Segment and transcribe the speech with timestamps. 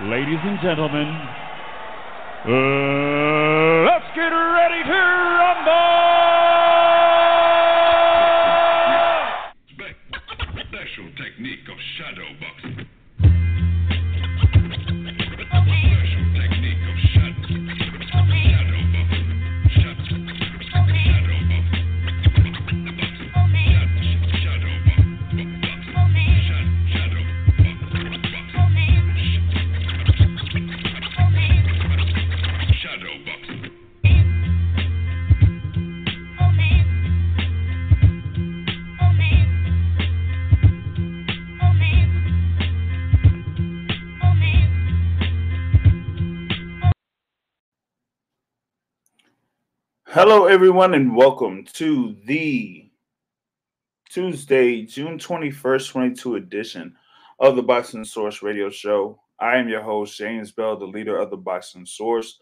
[0.00, 1.06] Ladies and gentlemen,
[2.48, 2.50] uh,
[3.84, 5.00] let's get ready to
[5.38, 5.68] rumble!
[10.66, 12.51] Special technique of shadow boxing.
[50.24, 52.88] Hello, everyone, and welcome to the
[54.08, 56.94] Tuesday, June 21st, 22 edition
[57.40, 59.18] of the Boxing Source Radio Show.
[59.40, 62.38] I am your host, James Bell, the leader of the Boxing Source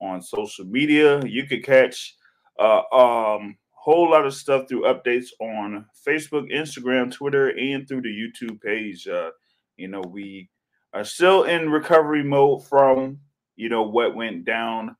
[0.00, 1.26] on social media.
[1.26, 2.14] You could catch
[2.60, 8.16] a um, whole lot of stuff through updates on Facebook, Instagram, Twitter, and through the
[8.16, 9.08] YouTube page.
[9.08, 9.30] Uh,
[9.76, 10.48] you know, we
[10.92, 13.18] are still in recovery mode from,
[13.56, 14.94] you know, what went down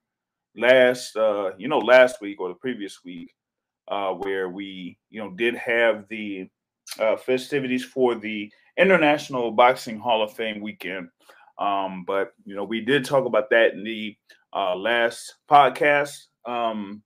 [0.57, 3.35] last uh you know last week or the previous week
[3.89, 6.49] uh where we you know did have the
[7.01, 11.09] uh festivities for the international boxing hall of fame weekend.
[11.59, 14.17] Um but you know we did talk about that in the
[14.53, 16.27] uh last podcast.
[16.47, 17.03] Um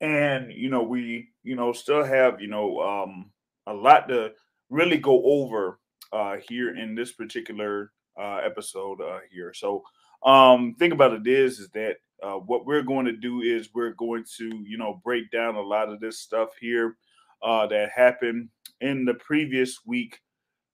[0.00, 3.30] and you know we you know still have you know um
[3.66, 4.32] a lot to
[4.70, 5.78] really go over
[6.12, 9.52] uh here in this particular uh episode uh here.
[9.54, 9.82] So
[10.24, 13.92] um thing about it is is that uh what we're going to do is we're
[13.92, 16.96] going to you know break down a lot of this stuff here
[17.42, 18.48] uh that happened
[18.80, 20.20] in the previous week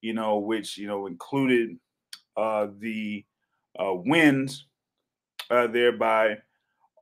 [0.01, 1.77] you know which you know included
[2.37, 3.25] uh the
[3.79, 4.67] uh wins
[5.51, 6.37] uh thereby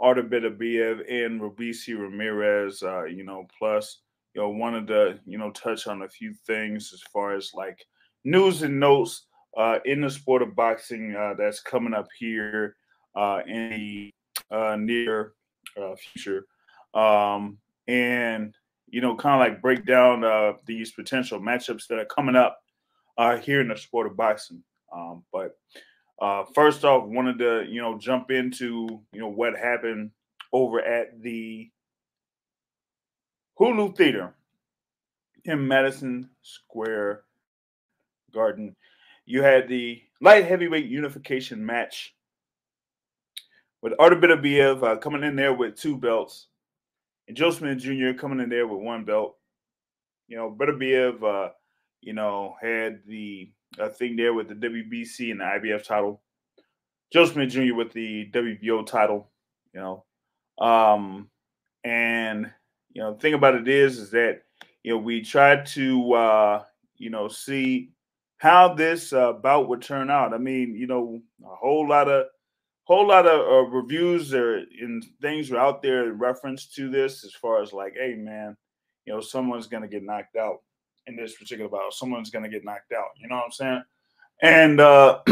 [0.01, 4.01] Artur Beterbiev and Robeisy Ramirez uh you know plus
[4.35, 7.87] you know wanted to you know touch on a few things as far as like
[8.25, 9.27] news and notes
[9.57, 12.77] uh, in the sport of boxing uh, that's coming up here
[13.15, 14.11] uh, in the
[14.51, 15.35] uh, near
[15.81, 16.47] uh, future.
[16.95, 17.59] Um,
[17.89, 18.55] and,
[18.89, 22.59] you know, kind of like break down uh, these potential matchups that are coming up
[23.43, 24.63] here in the sport of boxing.
[24.93, 25.57] Um, but
[26.55, 30.11] first off, wanted to, you know, jump into, you know, what happened
[30.53, 31.71] over at the
[33.59, 34.35] Hulu Theater
[35.45, 37.25] in Madison Square
[38.33, 38.77] Garden
[39.27, 42.15] you had the light heavyweight unification match
[43.83, 46.47] with Artur Beterbiev uh, coming in there with two belts,
[47.29, 48.13] and Joe Smith Jr.
[48.13, 49.37] coming in there with one belt.
[50.29, 51.51] You know, Beterbiev, uh,
[52.01, 56.23] you know, had the uh, thing there with the WBC and the IBF title.
[57.13, 57.75] Joe Smith Jr.
[57.75, 59.29] with the WBO title.
[59.75, 60.05] You know,
[60.65, 61.29] um,
[61.85, 62.51] and
[62.93, 64.43] you know, the thing about it is, is that
[64.83, 66.65] you know we tried to uh,
[66.97, 67.91] you know see
[68.43, 70.35] how this uh, bout would turn out.
[70.35, 72.27] I mean, you know, a whole lot of
[72.83, 77.25] whole lot of uh, reviews or and things are out there in reference to this,
[77.25, 78.57] as far as like, hey man,
[79.07, 80.63] you know, someone's gonna get knocked out
[81.07, 81.95] in this particular bout.
[81.95, 83.11] Someone's gonna get knocked out.
[83.17, 83.83] You know what I'm saying?
[84.43, 85.21] And uh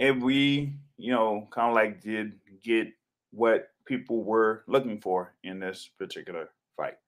[0.00, 2.88] and we, you know, kind of like did get
[3.30, 6.98] what people were looking for in this particular fight.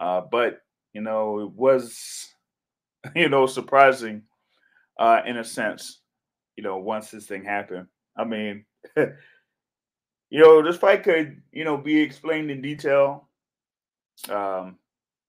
[0.00, 0.62] Uh, but
[0.92, 2.32] you know, it was
[3.16, 4.22] you know, surprising
[4.98, 6.00] uh, in a sense,
[6.56, 7.86] you know, once this thing happened.
[8.16, 8.64] I mean,
[8.96, 9.10] you
[10.32, 13.28] know, this fight could, you know, be explained in detail
[14.28, 14.76] um,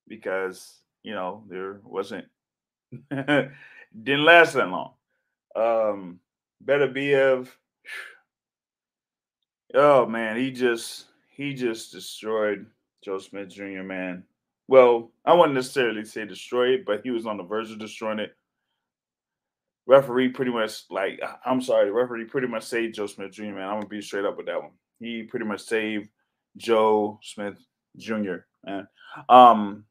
[0.08, 2.26] because, you know, there wasn't,
[3.10, 4.94] didn't last that long.
[5.56, 6.20] Um,
[6.64, 7.48] Beterbiev,
[9.74, 12.66] oh man, he just, he just destroyed
[13.04, 14.24] Joe Smith Jr., man
[14.74, 18.18] well, I wouldn't necessarily say destroy it, but he was on the verge of destroying
[18.18, 18.36] it.
[19.86, 23.44] Referee pretty much like I'm sorry, the referee pretty much saved Joe Smith Jr.
[23.44, 24.72] Man, I'm gonna be straight up with that one.
[25.00, 26.10] He pretty much saved
[26.58, 27.64] Joe Smith
[27.98, 28.38] Jr.
[28.66, 28.88] Man,
[29.30, 29.86] um,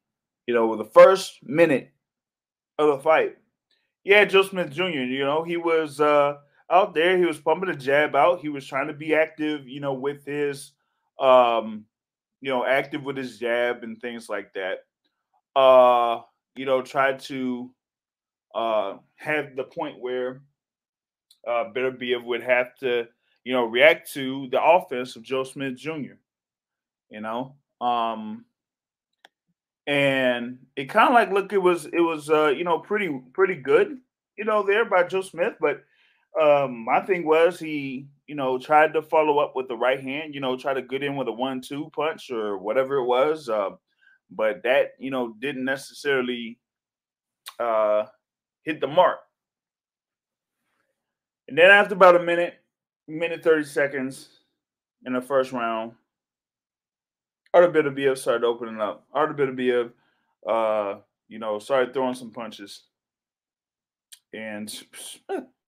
[0.47, 1.93] you know, the first minute
[2.77, 3.37] of the fight,
[4.03, 4.89] yeah, Joe Smith Jr.
[4.89, 6.39] You know, he was uh
[6.69, 9.79] out there, he was pumping a jab out, he was trying to be active, you
[9.79, 10.73] know, with his
[11.21, 11.85] um
[12.43, 14.79] you know, active with his jab and things like that.
[15.55, 16.21] Uh,
[16.55, 17.73] you know, tried to
[18.53, 20.43] uh have the point where
[21.47, 23.07] uh Beterbiev would have to,
[23.45, 26.19] you know, react to the offense of Joe Smith Jr.
[27.09, 28.45] You know, um,
[29.87, 33.55] and it kind of like look, it was it was uh you know pretty pretty
[33.55, 33.99] good.
[34.37, 35.53] you know, there by Joe Smith.
[35.61, 35.83] But
[36.39, 40.33] um, my thing was he, you know, tried to follow up with the right hand,
[40.33, 43.49] you know, try to get in with a one-two punch or whatever it was.
[43.49, 43.71] Uh,
[44.31, 46.59] but that, you know, didn't necessarily
[47.59, 48.05] uh,
[48.63, 49.19] hit the mark.
[51.47, 52.55] And then after about a minute,
[53.07, 54.29] minute 30 seconds
[55.05, 55.91] in the first round,
[57.53, 59.05] Artur Beterbiev started opening up.
[59.13, 59.91] Artur Beterbiev,
[60.47, 62.83] uh, you know, started throwing some punches.
[64.33, 64.73] And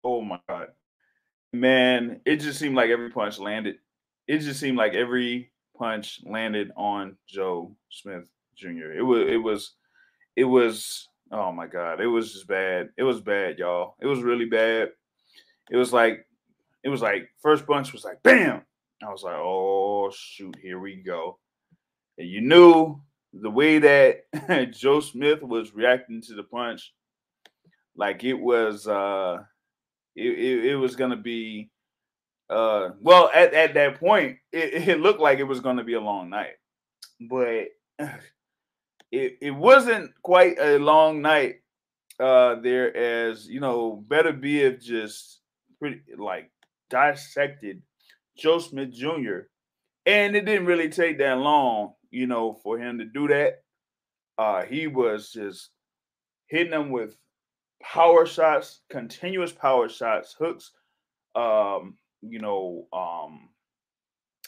[0.06, 0.68] oh my God.
[1.52, 3.78] Man, it just seemed like every punch landed.
[4.28, 8.92] It just seemed like every punch landed on Joe Smith Jr.
[8.94, 9.74] It was it was
[10.36, 12.90] it was oh my god, it was just bad.
[12.98, 13.96] It was bad, y'all.
[14.02, 14.90] It was really bad.
[15.72, 16.26] It was like
[16.84, 18.62] it was like first punch was like bam.
[19.04, 21.40] I was like, oh shoot, here we go.
[22.18, 23.02] And you knew
[23.34, 26.94] the way that Joe Smith was reacting to the punch,
[27.96, 29.38] like it was uh
[30.16, 31.70] it, it, it was gonna be
[32.50, 36.02] uh well at, at that point it, it looked like it was gonna be a
[36.02, 36.56] long night.
[37.30, 37.68] But
[39.12, 41.56] it, it wasn't quite a long night
[42.20, 45.42] uh there as you know Beterbiev just
[45.80, 46.52] pretty like
[46.90, 47.82] dissected
[48.38, 49.48] Joe Smith Jr.
[50.06, 53.64] And it didn't really take that long, you know, for him to do that.
[54.38, 55.72] Uh he was just
[56.48, 57.18] hitting them with
[57.82, 60.72] power shots, continuous power shots, hooks.
[61.36, 63.50] Um, you know, um,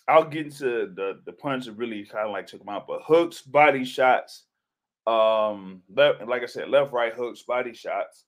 [0.07, 3.01] I'll get into the the punch that really kind of like took him out, but
[3.05, 4.45] hooks, body shots,
[5.05, 8.25] um, left, like I said, left, right hooks, body shots.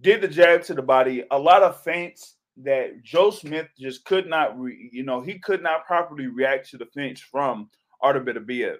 [0.00, 4.26] Did the jab to the body, a lot of feints that Joe Smith just could
[4.26, 7.68] not, re, you know, he could not properly react to the feints from
[8.02, 8.76] Artur.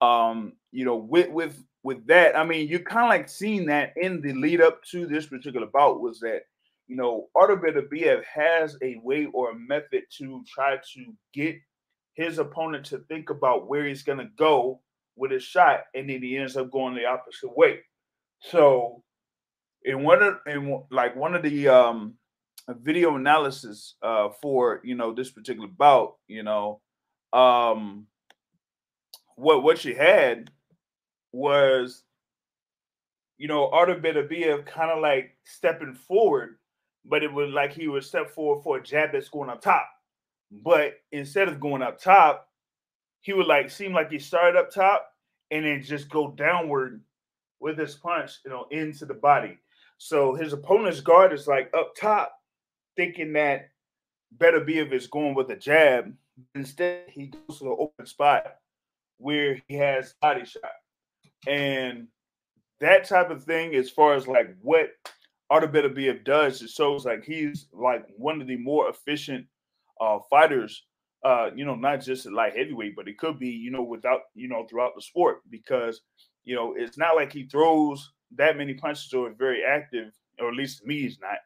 [0.00, 3.92] Um, you know, with with with that, I mean, you kind of like seeing that
[3.96, 6.40] in the lead up to this particular bout was that,
[6.88, 11.54] you know, Artur Beterbiev has a way or a method to try to get
[12.14, 14.80] his opponent to think about where he's going to go
[15.14, 17.78] with his shot, and then he ends up going the opposite way.
[18.40, 19.04] So,
[19.84, 22.14] in one of in like one of the um
[22.68, 26.80] video analysis uh for you know this particular bout, you know,
[27.32, 28.08] um
[29.36, 30.50] what what she had
[31.36, 32.04] was,
[33.36, 36.56] you know, Artur Beterbiev kind of like stepping forward,
[37.04, 39.88] but it was like he would step forward for a jab that's going up top.
[40.50, 42.48] But instead of going up top,
[43.20, 45.12] he would like seem like he started up top
[45.50, 47.02] and then just go downward
[47.60, 49.58] with his punch, you know, into the body.
[49.98, 52.32] So his opponent's guard is like up top,
[52.96, 53.70] thinking that
[54.38, 56.14] Beterbiev is going with a jab.
[56.54, 58.56] Instead, he goes to the open spot
[59.18, 60.70] where he has body shot.
[61.46, 62.08] And
[62.80, 64.90] that type of thing, as far as like what
[65.50, 69.46] Artur Beterbiev does, it shows like he's like one of the more efficient
[70.00, 70.84] uh, fighters.
[71.24, 74.20] Uh, you know, not just at light heavyweight, but it could be, you know, without,
[74.34, 76.02] you know, throughout the sport because,
[76.44, 80.48] you know, it's not like he throws that many punches or is very active, or
[80.48, 81.38] at least to me, he's not.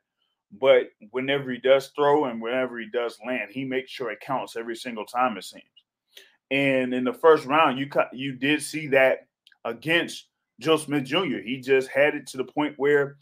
[0.60, 4.56] But whenever he does throw and whenever he does land, he makes sure it counts
[4.56, 5.38] every single time.
[5.38, 5.64] It seems.
[6.50, 9.28] And in the first round, you you did see that
[9.64, 10.26] against
[10.60, 11.38] Joe Smith Jr.
[11.44, 13.16] He just had it to the point where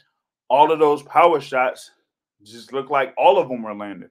[0.48, 1.90] all of those power shots
[2.42, 4.10] just looked like all of them were landed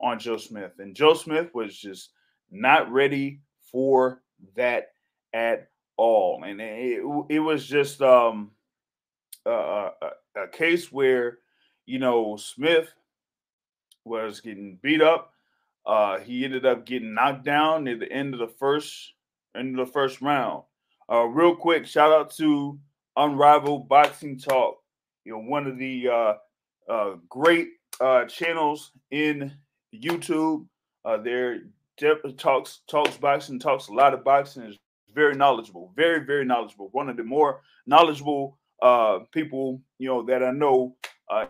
[0.00, 0.72] on Joe Smith.
[0.78, 2.10] And Joe Smith was just
[2.50, 3.40] not ready
[3.70, 4.22] for
[4.56, 4.88] that
[5.32, 6.42] at all.
[6.44, 8.50] And it, it was just um,
[9.46, 9.90] a,
[10.36, 11.38] a, case where,
[11.86, 12.92] you know, Smith
[14.04, 15.32] was getting beat up.
[15.86, 19.14] Uh, he ended up getting knocked down near the end of the first
[19.56, 20.62] end of the first round.
[21.12, 22.78] Uh, real quick, shout out to
[23.16, 24.78] Unrivaled Boxing Talk.
[25.26, 26.34] You know, one of the uh,
[26.88, 27.68] uh, great
[28.00, 29.52] uh, channels in
[29.94, 30.66] YouTube.
[31.04, 31.64] Uh, there
[32.38, 34.62] talks talks boxing, talks a lot of boxing.
[34.62, 34.78] is
[35.14, 36.88] very knowledgeable, very very knowledgeable.
[36.92, 40.96] One of the more knowledgeable uh, people you know that I know
[41.28, 41.46] uh,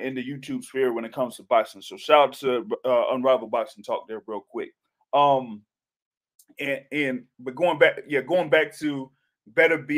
[0.00, 1.82] in the YouTube sphere when it comes to boxing.
[1.82, 2.66] So shout out to
[3.12, 4.70] Unrivaled Boxing Talk there, real quick.
[5.12, 5.60] Um,
[6.58, 9.10] and and but going back, yeah, going back to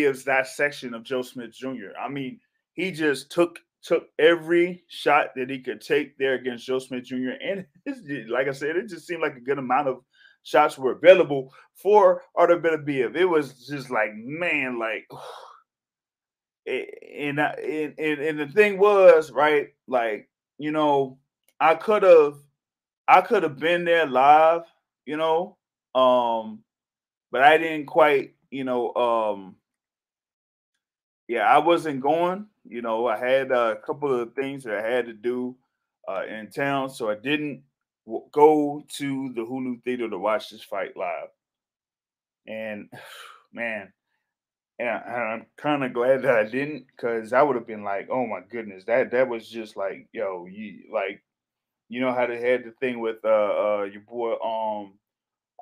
[0.05, 1.97] of that section of Joe Smith Jr.
[2.01, 2.41] I mean,
[2.73, 7.33] he just took took every shot that he could take there against Joe Smith Jr.
[7.43, 7.67] And
[8.29, 10.03] like I said, it just seemed like a good amount of
[10.43, 13.17] shots were available for Artur Beterbiev.
[13.17, 15.07] It was just like, man, like,
[16.67, 21.19] and, and and and the thing was, right, like, you know,
[21.61, 22.37] I could have,
[23.07, 24.63] I could have been there live,
[25.05, 25.59] you know,
[25.95, 26.61] um,
[27.33, 29.57] but I didn't quite, you know, um,
[31.29, 35.07] yeah, I wasn't going, you know, I had a couple of things that I had
[35.07, 35.57] to do
[36.09, 37.63] uh, in town, so I didn't
[38.07, 41.29] w- go to the Hulu theater to watch this fight live.
[42.47, 42.89] And
[43.53, 43.93] man,
[44.79, 48.09] and I- I'm kind of glad that I didn't, because I would have been like,
[48.11, 51.23] oh my goodness, that that was just like, yo, you like,
[51.89, 54.95] you know how they had the thing with uh, uh your boy um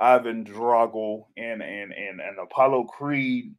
[0.01, 3.55] Ivan Drago and and and and Apollo Creed.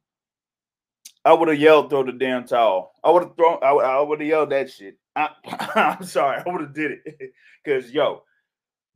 [1.24, 3.58] I would have yelled, "Throw the damn towel!" I would have thrown.
[3.62, 4.98] I, I would have yelled that shit.
[5.16, 5.30] I,
[5.74, 6.42] I'm sorry.
[6.44, 7.32] I would have did it
[7.64, 8.22] because yo,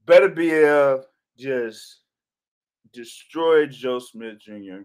[0.05, 0.99] better be uh,
[1.39, 2.01] just
[2.93, 4.83] destroyed Joe Smith Jr.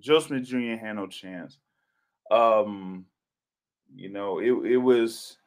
[0.00, 0.76] Joe Smith Jr.
[0.76, 1.58] had no chance.
[2.30, 3.06] Um,
[3.94, 5.38] you know, it it was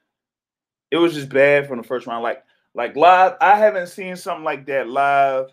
[0.91, 2.23] it was just bad from the first round.
[2.23, 5.51] Like like live, I haven't seen something like that live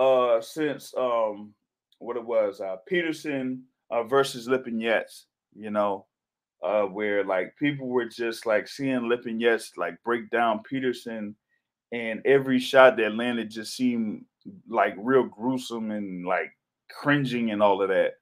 [0.00, 1.52] uh since um
[1.98, 6.06] what it was uh Peterson uh versus Lipinets, you know,
[6.62, 11.36] uh where like people were just like seeing Lipinets like break down Peterson
[11.92, 14.24] and every shot that landed just seemed
[14.68, 16.52] like real gruesome and like
[16.90, 18.12] cringing and all of that.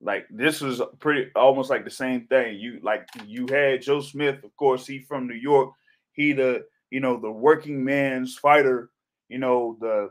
[0.00, 2.58] Like this was pretty almost like the same thing.
[2.58, 5.72] You like you had Joe Smith, of course, he from New York.
[6.12, 8.90] He the you know the working man's fighter.
[9.28, 10.10] You know the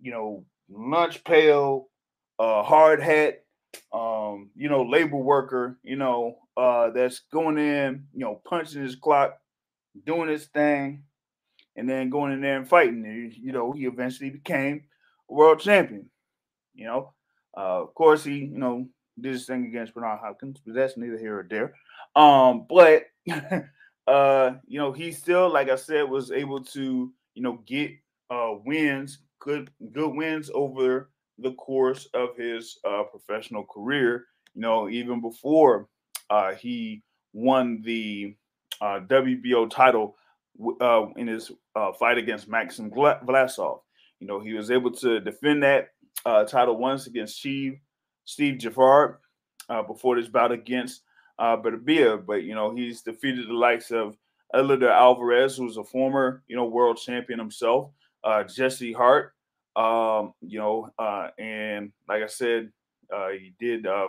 [0.00, 1.88] you know lunch pail,
[2.38, 3.44] uh, hard hat,
[3.92, 5.78] um, you know labor worker.
[5.82, 9.38] You know uh, that's going in, you know punching his clock,
[10.06, 11.04] doing his thing,
[11.76, 13.04] and then going in there and fighting.
[13.04, 14.84] And, you know he eventually became
[15.28, 16.10] a world champion.
[16.74, 17.14] You know,
[17.56, 18.86] uh, of course he you know
[19.20, 21.74] did his thing against Bernard Hopkins, but that's neither here or there.
[22.16, 23.06] Um, but
[24.06, 27.92] uh, you know, he still, like I said, was able to, you know, get
[28.30, 34.88] uh wins, good good wins over the course of his uh professional career, you know,
[34.88, 35.88] even before
[36.30, 38.34] uh he won the
[38.80, 40.16] uh WBO title
[40.80, 43.80] uh in his uh fight against Maxim Vlasov.
[44.20, 45.88] You know, he was able to defend that
[46.24, 47.78] uh title once against Steve
[48.24, 49.16] Steve Geffrard
[49.68, 51.02] uh, before this bout against
[51.38, 54.16] uh, Beterbiev, but you know he's defeated the likes of
[54.54, 57.90] Eleider Alvarez, who's a former you know world champion himself,
[58.24, 59.34] uh, Jesse Hart,
[59.76, 62.70] um, you know, uh, and like I said,
[63.14, 64.08] uh, he did uh,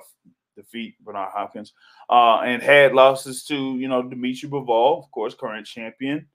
[0.56, 1.74] defeat Bernard Hopkins,
[2.10, 6.27] uh, and had losses to you know Dimitri Bivol, of course, current champion,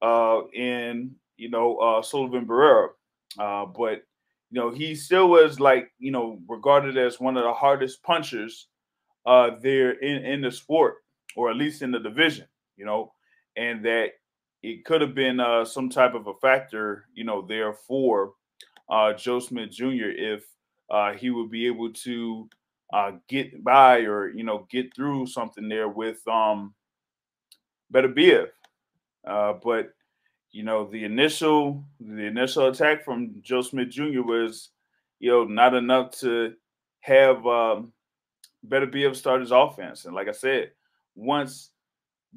[0.00, 2.88] uh, and you know uh, Sullivan Barrera,
[3.38, 4.02] uh, but
[4.52, 8.68] you know, he still was like, you know, regarded as one of the hardest punchers
[9.24, 10.96] uh there in, in the sport,
[11.36, 12.46] or at least in the division,
[12.76, 13.12] you know,
[13.56, 14.10] and that
[14.62, 18.34] it could have been uh some type of a factor, you know, there for
[18.88, 20.10] uh Joe Smith Jr.
[20.10, 20.44] if
[20.90, 22.48] uh he would be able to
[22.92, 26.74] uh get by or you know get through something there with um
[27.92, 28.48] Beterbiev.
[29.26, 29.92] Uh but
[30.52, 34.22] you know, the initial the initial attack from Joe Smith Jr.
[34.22, 34.68] was,
[35.18, 36.54] you know, not enough to
[37.00, 37.92] have um,
[38.68, 40.04] Beterbiev start his offense.
[40.04, 40.72] And like I said,
[41.16, 41.70] once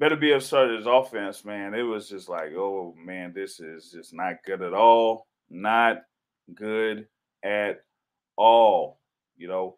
[0.00, 4.42] Beterbiev started his offense, man, it was just like, oh man, this is just not
[4.44, 5.26] good at all.
[5.48, 6.02] Not
[6.54, 7.06] good
[7.42, 7.82] at
[8.36, 9.00] all.
[9.36, 9.76] You know,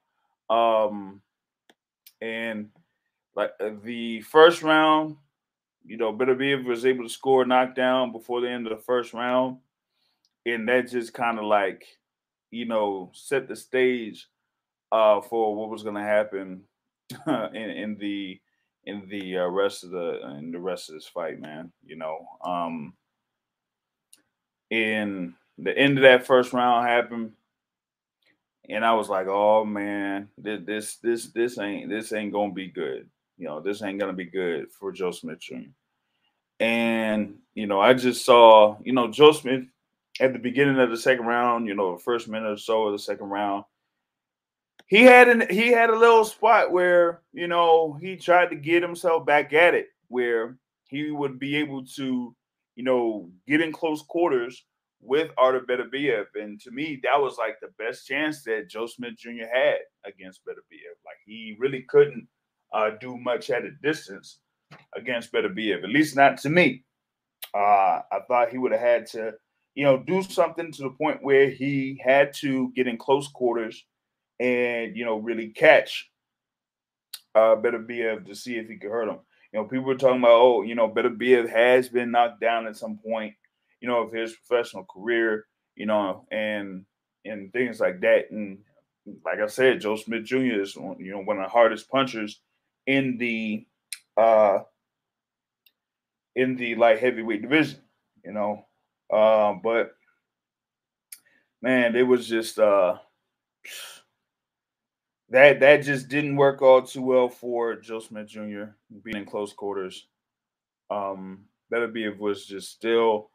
[0.54, 1.20] um,
[2.20, 2.70] and
[3.37, 5.16] like uh, the first round
[5.88, 9.14] you know, Beterbiev was able to score a knockdown before the end of the first
[9.14, 9.56] round.
[10.44, 11.84] And that just kind of like,
[12.50, 14.28] you know, set the stage
[14.90, 16.62] uh for what was gonna happen
[17.26, 18.40] in, in the
[18.88, 21.71] in the uh, rest of the in the rest of this fight, man.
[21.85, 22.95] You know, um
[24.71, 27.33] in the end of that first round happened,
[28.68, 33.09] and I was like, oh man, this this this ain't this ain't gonna be good.
[33.37, 35.71] You know, this ain't gonna be good for Joe Smith Jr.
[36.61, 39.64] And you know, I just saw, you know, Joe Smith
[40.18, 42.92] at the beginning of the second round, you know, the first minute or so of
[42.92, 43.64] the second round,
[44.88, 48.83] he had an he had a little spot where, you know, he tried to get
[48.83, 50.57] himself back at it, where
[50.88, 52.35] he would be able to,
[52.75, 54.64] you know, get in close quarters
[55.00, 56.25] with Artur Beterbiev.
[56.35, 59.47] And to me, that was like the best chance that Joe Smith Jr.
[59.52, 60.97] had against Beterbiev.
[61.04, 62.26] Like he really couldn't
[62.73, 64.38] uh, do much at a distance
[64.97, 66.85] against Beterbiev, at least not to me.
[67.54, 69.35] Uh, I thought he would have had to,
[69.75, 73.85] you know, do something to the point where he had to get in close quarters
[74.40, 76.11] and, you know, really catch
[77.35, 79.18] uh, Beterbiev to see if he could hurt him.
[79.52, 82.76] You know, people were talking about, oh, you know, Beterbiev has been knocked down at
[82.76, 83.35] some point,
[83.80, 86.85] you know, of his professional career, you know, and
[87.25, 88.30] and things like that.
[88.30, 88.59] And
[89.25, 90.61] like I said, Joe Smith Jr.
[90.61, 92.40] is you know one of the hardest punchers
[92.87, 93.66] in the
[94.16, 94.61] uh,
[96.35, 97.80] in the light heavyweight division,
[98.25, 98.66] you know.
[99.11, 99.92] Uh, but
[101.62, 102.99] man, it was just uh,
[105.30, 108.64] that that just didn't work all too well for Joe Smith Jr.
[109.02, 110.06] being in close quarters.
[110.90, 113.30] Um, Beterbiev was just still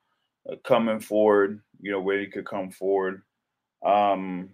[0.51, 3.21] uh, coming forward, you know, where he could come forward.
[3.85, 4.49] Um,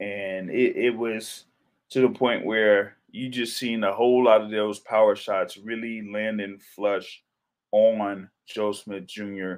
[0.00, 1.44] and it, it was
[1.90, 6.08] to the point where you just seen a whole lot of those power shots really
[6.10, 7.22] landing flush
[7.72, 9.56] on Joe Smith Jr.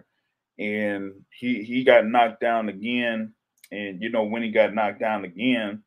[0.59, 3.33] And he he got knocked down again.
[3.71, 5.83] And you know, when he got knocked down again,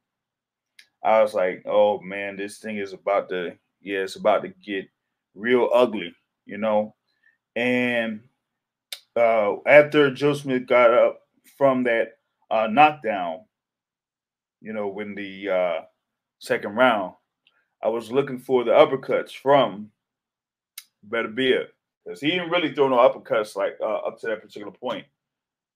[1.03, 4.87] I was like, oh man, this thing is about to, yeah, it's about to get
[5.35, 6.95] real ugly, you know.
[7.55, 8.21] And
[9.15, 11.21] uh after Joe Smith got up
[11.57, 12.17] from that
[12.49, 13.41] uh knockdown,
[14.61, 15.81] you know, when the uh
[16.39, 17.13] second round,
[17.81, 19.91] I was looking for the uppercuts from
[21.09, 21.67] Beterbiev
[22.03, 25.05] because he didn't really throw no uppercuts like uh, up to that particular point,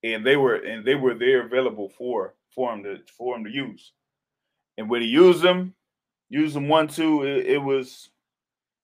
[0.03, 3.50] and they were and they were there available for for him to for him to
[3.51, 3.91] use.
[4.77, 5.74] And when he used them,
[6.29, 8.10] used them one two, it, it was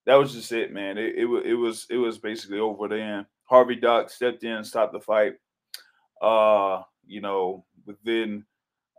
[0.05, 0.97] that was just it, man.
[0.97, 3.25] It, it was it was it was basically over then.
[3.45, 5.33] Harvey Dock stepped in, stopped the fight.
[6.21, 8.45] Uh, you know, within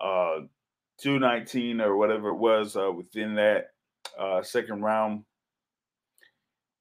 [0.01, 0.41] uh
[1.01, 3.71] 219 or whatever it was, uh within that
[4.19, 5.25] uh second round.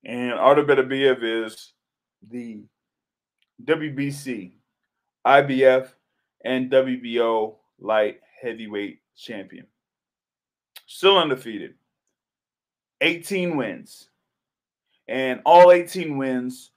[0.05, 1.73] And Artur Beterbiev is
[2.29, 2.63] the
[3.63, 4.51] WBC,
[5.25, 5.89] IBF,
[6.43, 9.67] and WBO light heavyweight champion.
[10.93, 11.73] Still undefeated.
[13.01, 14.09] 18 wins.
[15.07, 16.69] And all 18 wins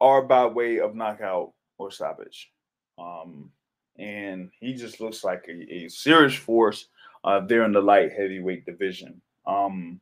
[0.00, 2.52] are by way of knockout or stoppage.
[3.00, 3.50] Um,
[3.98, 6.86] and he just looks like a, a serious force
[7.24, 9.20] uh, there in the light heavyweight division.
[9.44, 10.00] Um,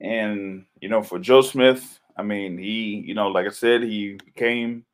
[0.00, 4.18] and you know, for Joe Smith, I mean, he, you know, like I said, he
[4.24, 4.84] became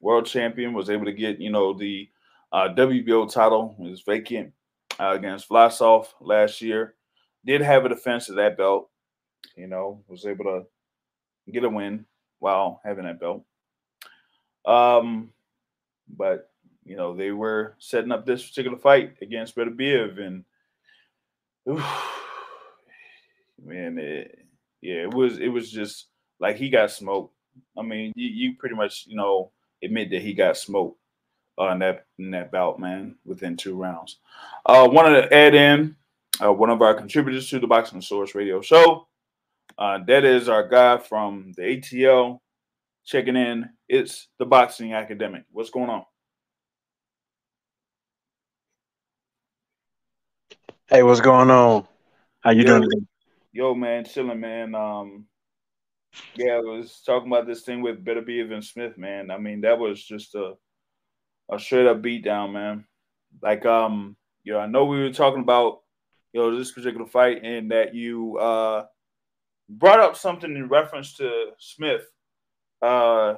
[0.00, 2.08] world champion, was able to get, you know, the
[2.52, 4.54] uh, WBO title, it was vacant
[4.98, 6.94] uh, against Vlasov last year.
[7.44, 8.90] Did have a defense of that belt,
[9.56, 12.04] you know, was able to get a win
[12.40, 13.44] while having that belt.
[14.66, 15.32] Um,
[16.08, 16.50] but
[16.84, 20.44] you know, they were setting up this particular fight against Beterbiev, and
[21.68, 21.84] oof,
[23.62, 24.38] man, it,
[24.80, 26.06] yeah, it was it was just
[26.40, 27.34] like he got smoked.
[27.76, 29.50] I mean, you, you pretty much you know
[29.82, 30.98] admit that he got smoked
[31.58, 34.18] uh, in that in that bout, man, within two rounds.
[34.64, 35.96] Uh, wanted to add in
[36.42, 39.08] uh, one of our contributors to the Boxing Source Radio Show.
[39.76, 42.40] Uh, that is our guy from the ATL
[43.04, 43.68] checking in.
[43.88, 45.44] It's the Boxing Academic.
[45.50, 46.04] What's going on?
[50.88, 51.86] Hey, what's going on?
[52.40, 52.66] How you Yo.
[52.66, 52.82] doing?
[52.82, 53.02] today?
[53.52, 54.74] Yo, man, chilling, man.
[54.74, 55.26] Um,
[56.34, 59.30] yeah, I was talking about this thing with Better Be Even Smith, man.
[59.30, 60.54] I mean, that was just a
[61.50, 62.84] a straight up beat down, man.
[63.42, 65.80] Like, um, you know, I know we were talking about,
[66.32, 68.84] you know, this particular fight and that you uh
[69.68, 72.06] brought up something in reference to Smith.
[72.80, 73.34] Uh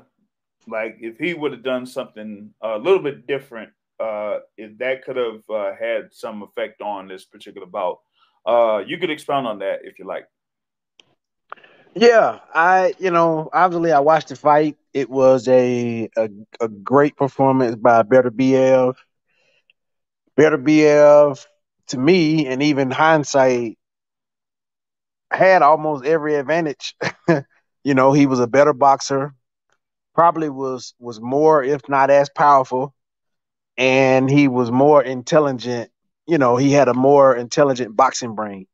[0.69, 5.17] like if he would have done something a little bit different, uh, if that could
[5.17, 7.99] have uh, had some effect on this particular bout.
[8.47, 10.27] Uh, you could expound on that if you like.
[11.95, 14.77] Yeah, I you know obviously I watched the fight.
[14.93, 16.29] It was a a,
[16.61, 18.97] a great performance by Beterbiev.
[20.37, 21.47] Better BF,
[21.89, 23.79] to me, and even hindsight,
[25.33, 26.95] had almost every advantage.
[27.85, 29.35] you know, he was a better boxer.
[30.15, 32.95] Probably was was more, if not as powerful,
[33.77, 35.91] and he was more intelligent.
[36.27, 38.67] You know, he had a more intelligent boxing brain.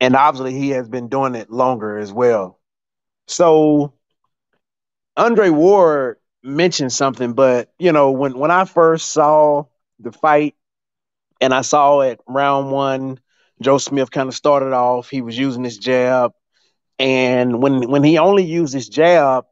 [0.00, 2.58] and obviously he has been doing it longer as well.
[3.28, 3.94] So
[5.16, 9.64] Andre Ward mentioned something, but you know, when when I first saw
[9.98, 10.54] the fight
[11.40, 13.20] and I saw it round one,
[13.62, 16.32] Joe Smith kind of started off, he was using his jab.
[16.98, 19.46] And when when he only used his jab,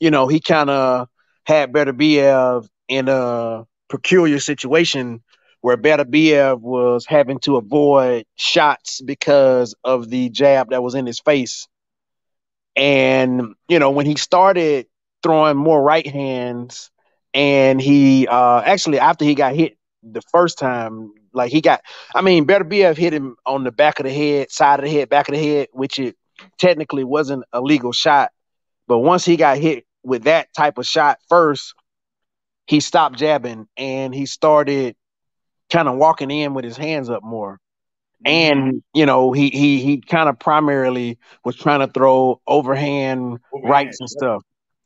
[0.00, 1.08] you know, he kind of
[1.44, 5.22] had Beterbiev in a peculiar situation
[5.60, 11.20] where Beterbiev was having to avoid shots because of the jab that was in his
[11.20, 11.68] face.
[12.74, 14.86] And, you know, when he started
[15.22, 16.90] throwing more right hands
[17.34, 21.82] and he uh actually after he got hit the first time, like he got
[22.14, 25.08] I mean, Beterbiev hit him on the back of the head, side of the head,
[25.08, 26.16] back of the head, which it
[26.58, 28.30] technically wasn't a legal shot.
[28.88, 31.74] But once he got hit with that type of shot first,
[32.66, 34.96] he stopped jabbing and he started
[35.70, 37.58] kind of walking in with his hands up more.
[38.24, 43.96] and you know he he he kind of primarily was trying to throw overhand Overhand,
[43.96, 44.42] rights and stuff.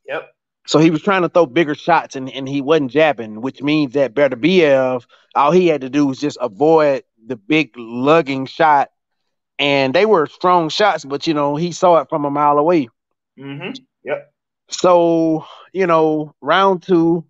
[0.08, 0.32] Yep.
[0.66, 3.92] So he was trying to throw bigger shots and, and he wasn't jabbing, which means
[3.92, 8.90] that Beterbiev, all he had to do was just avoid the big lugging shot.
[9.58, 12.88] And they were strong shots, but you know, he saw it from a mile away.
[13.38, 13.72] Mm-hmm.
[14.04, 14.32] Yep.
[14.68, 17.24] So, you know, round two,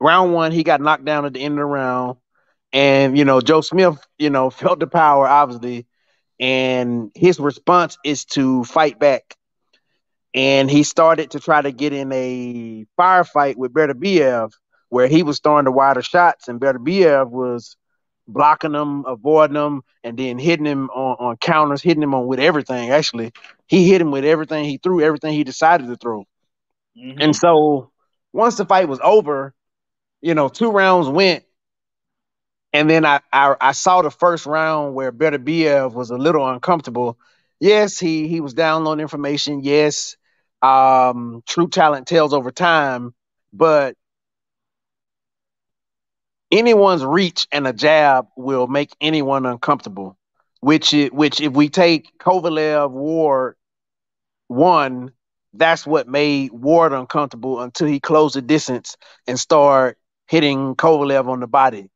[0.00, 2.18] round one, he got knocked down at the end of the round.
[2.72, 5.86] And, you know, Joe Smith, you know, felt the power, obviously.
[6.40, 9.36] And his response is to fight back.
[10.34, 14.52] And he started to try to get in a firefight with Better Beterbiev,
[14.88, 17.76] where he was throwing the wider shots, and Better Beterbiev was
[18.26, 22.40] blocking them, avoiding them, and then hitting him on, on counters, hitting him on with
[22.40, 22.90] everything.
[22.90, 23.32] Actually,
[23.66, 24.64] he hit him with everything.
[24.64, 26.24] He threw everything he decided to throw.
[26.96, 27.16] Mhm.
[27.20, 27.90] And so
[28.32, 29.54] once the fight was over,
[30.22, 31.44] you know, two rounds went.
[32.72, 36.48] And then I, I I saw the first round where Better Beterbiev was a little
[36.48, 37.18] uncomfortable.
[37.60, 39.60] Yes, he he was downloading information.
[39.62, 40.16] Yes,
[40.62, 43.14] um, true talent tells over time,
[43.52, 43.96] but
[46.50, 50.16] anyone's reach and a jab will make anyone uncomfortable.
[50.60, 53.56] Which i- which if we take Kovalev Ward
[54.48, 55.12] one,
[55.54, 58.96] that's what made Ward uncomfortable until he closed the distance
[59.26, 59.96] and started
[60.28, 61.90] hitting Kovalev on the body.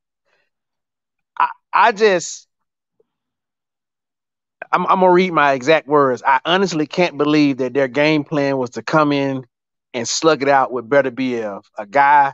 [1.38, 2.45] I I just
[4.72, 6.22] I'm, I'm gonna read my exact words.
[6.26, 9.44] I honestly can't believe that their game plan was to come in
[9.94, 12.32] and slug it out with Beterbiev, a guy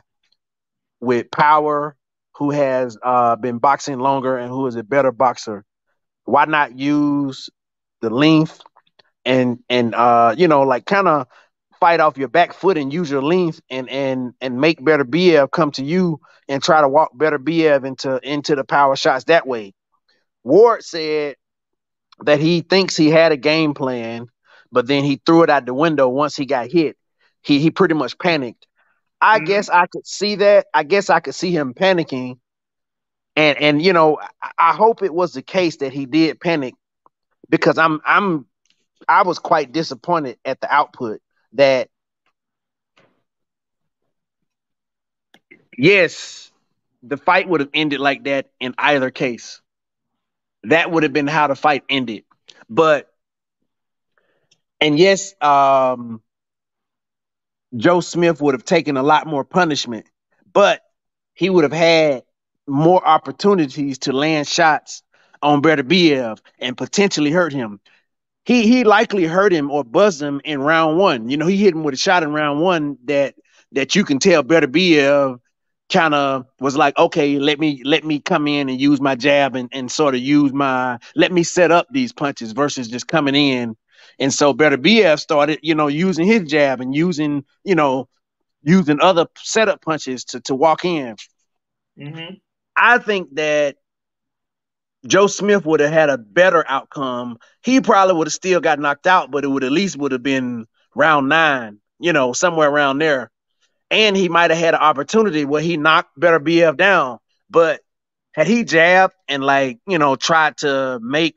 [0.99, 1.95] with power
[2.35, 5.63] who has uh, been boxing longer and who is a better boxer.
[6.25, 7.49] Why not use
[8.01, 8.61] the length
[9.25, 11.27] and and uh, you know like kind of
[11.79, 15.71] fight off your back foot and use your length and and and make Beterbiev come
[15.71, 19.73] to you and try to walk Beterbiev into into the power shots that way.
[20.43, 21.35] Ward said
[22.25, 24.27] that he thinks he had a game plan,
[24.71, 26.97] but then he threw it out the window once he got hit.
[27.41, 28.67] He he pretty much panicked.
[29.21, 29.39] I Mhm.
[29.39, 30.67] guess I could see that.
[30.73, 32.37] I guess I could see him panicking.
[33.35, 36.75] And and you know, I, I hope it was the case that he did panic
[37.49, 38.45] because I'm I'm
[39.09, 41.21] I was quite disappointed at the output
[41.53, 41.89] that
[45.77, 46.51] yes,
[47.03, 49.62] the fight would have ended like that in either case.
[50.65, 52.23] That would have been how the fight ended.
[52.69, 53.09] But
[54.81, 56.21] and yes, um
[57.75, 60.05] Joe Smith would have taken a lot more punishment,
[60.53, 60.81] but
[61.33, 62.23] he would have had
[62.67, 65.03] more opportunities to land shots
[65.41, 67.79] on Beterbiev and potentially hurt him.
[68.45, 71.29] He he likely hurt him or buzzed him in round one.
[71.29, 73.35] You know, he hit him with a shot in round one that
[73.71, 75.39] that you can tell Beterbiev
[75.91, 79.55] kind of was like, okay, let me let me come in and use my jab
[79.55, 83.35] and, and sort of use my let me set up these punches versus just coming
[83.35, 83.75] in.
[84.19, 88.07] And so Beterbiev started, you know, using his jab and using, you know,
[88.63, 91.15] using other setup punches to to walk in.
[91.97, 92.35] Mm-hmm.
[92.75, 93.77] I think that
[95.05, 97.37] Joe Smith would have had a better outcome.
[97.61, 100.23] He probably would have still got knocked out, but it would at least would have
[100.23, 100.65] been
[100.95, 103.29] round nine, you know, somewhere around there.
[103.91, 107.19] And he might have had an opportunity where he knocked Beterbiev down.
[107.49, 107.81] But
[108.33, 111.35] had he jabbed and like, you know, tried to make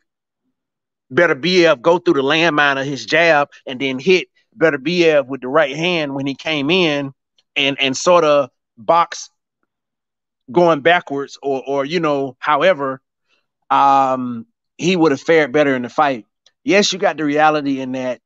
[1.13, 4.29] Beterbiev go through the landmine of his jab and then hit
[4.59, 7.13] Beterbiev with the right hand when he came in
[7.55, 9.31] and and sort of box
[10.51, 13.01] going backwards or or you know, however,
[13.71, 14.47] um,
[14.79, 16.27] he would have fared better in the fight.
[16.65, 18.21] Yes, you got the reality in that.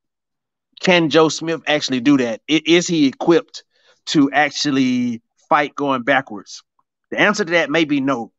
[0.80, 2.40] Can Joe Smith actually do that?
[2.50, 3.64] I- he equipped
[4.06, 6.62] to actually fight going backwards?
[7.10, 8.32] The answer to that may be no.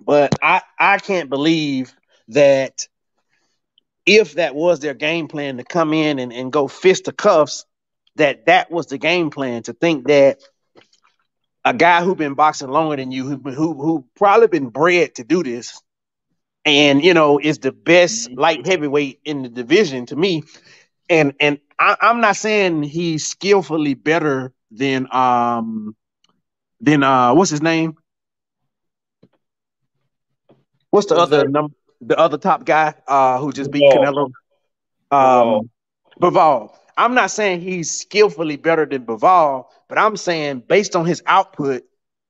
[0.00, 1.94] But I, I can't believe
[2.28, 2.86] that
[4.06, 7.64] if that was their game plan to come in and, and go fist to cuffs,
[8.16, 10.40] that that was the game plan to think that
[11.64, 15.24] a guy who's been boxing longer than you, who who, who probably been bred to
[15.24, 15.80] do this,
[16.64, 18.40] and you know is the best mm-hmm.
[18.40, 20.42] light heavyweight in the division to me.
[21.08, 25.94] And and I, I'm not saying he's skillfully better than um
[26.80, 27.94] than uh what's his name?
[30.90, 31.74] What's the other number?
[32.00, 33.88] The other top guy uh who just beat.
[33.90, 34.30] Canelo?
[35.10, 35.70] Um,
[36.20, 36.74] Bivol.
[36.96, 41.82] I'm not saying he's skillfully better than Bivol, but I'm saying based on his output,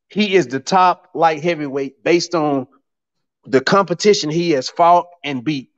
[0.09, 2.67] he is the top light heavyweight based on
[3.45, 5.71] the competition he has fought and beat.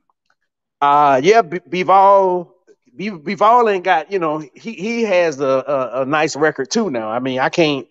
[0.81, 2.51] Uh yeah, B- Bivol,
[2.97, 7.09] Bivol ain't got, you know, he he has a, a, a nice record too now.
[7.09, 7.87] I mean, I can't,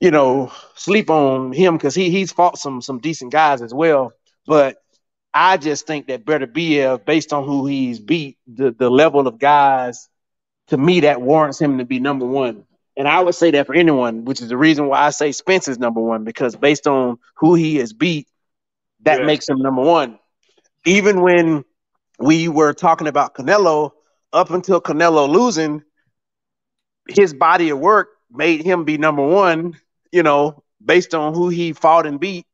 [0.00, 4.12] you know, sleep on him because he he's fought some some decent guys as well.
[4.46, 4.76] But
[5.34, 10.08] I just think that Beterbiev, based on who he's beat, the, the level of guys,
[10.68, 12.64] to me, that warrants him to be number one.
[12.96, 15.68] And I would say that for anyone, which is the reason why I say Spence
[15.68, 18.28] is number one, because based on who he has beat,
[19.02, 19.26] that Yeah.
[19.26, 20.18] makes him number one.
[20.84, 21.64] Even when
[22.20, 23.92] we were talking about Canelo,
[24.32, 25.82] up until Canelo losing,
[27.08, 29.76] his body of work made him be number one,
[30.12, 32.46] you know, based on who he fought and beat.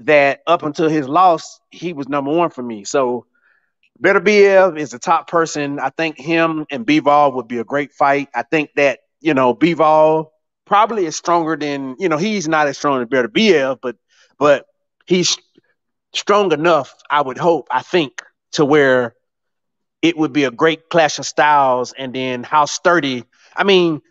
[0.00, 2.82] That up until his loss, he was number one for me.
[2.82, 3.26] So
[4.02, 5.78] Beterbiev is the top person.
[5.78, 8.28] I think him and Bivol would be a great fight.
[8.34, 10.30] I think that, you know, Bivol
[10.66, 13.96] probably is stronger than, you know, he's not as strong as Beterbiev, but
[14.38, 14.66] but
[15.06, 15.38] he's
[16.12, 19.14] strong enough, I would hope, I think, to where
[20.02, 23.24] it would be a great clash of styles and then how sturdy.
[23.54, 24.02] I mean,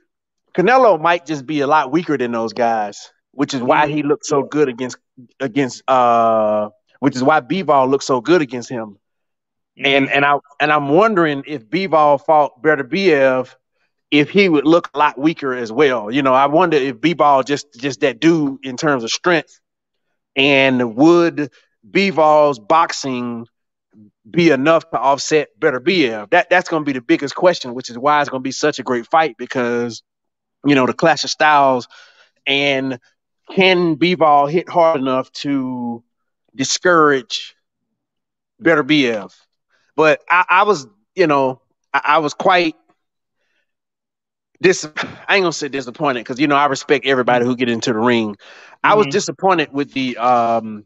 [0.55, 4.25] Canelo might just be a lot weaker than those guys, which is why he looked
[4.25, 4.97] so good against
[5.39, 8.97] against uh which is why Bivol looked so good against him.
[9.83, 13.55] And and I and I'm wondering if Bivol fought Beterbiev,
[14.11, 16.11] if he would look a lot weaker as well.
[16.11, 19.59] You know, I wonder if Bivol just just that dude in terms of strength,
[20.35, 21.51] and would
[21.89, 23.47] Bivol's boxing
[24.29, 26.29] be enough to offset Beterbiev?
[26.31, 28.51] That that's going to be the biggest question, which is why it's going to be
[28.51, 30.03] such a great fight because
[30.65, 31.87] you know the clash of styles,
[32.45, 32.99] and
[33.55, 36.03] can Bivol hit hard enough to
[36.55, 37.55] discourage
[38.61, 39.33] Beterbiev?
[39.95, 41.61] But I, I was, you know,
[41.93, 42.75] I, I was quite
[44.61, 44.85] dis.
[45.27, 47.99] I ain't gonna say disappointed because you know I respect everybody who get into the
[47.99, 48.35] ring.
[48.83, 49.07] I was Mhm.
[49.07, 50.85] disappointed with the um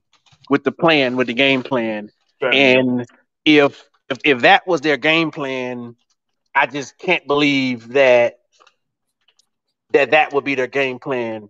[0.49, 2.09] with the plan, with the game plan,
[2.41, 2.75] Certainly.
[2.75, 3.05] and
[3.45, 5.95] if if if that was their game plan,
[6.55, 8.39] I just can't believe that
[9.91, 11.49] that that would be their game plan.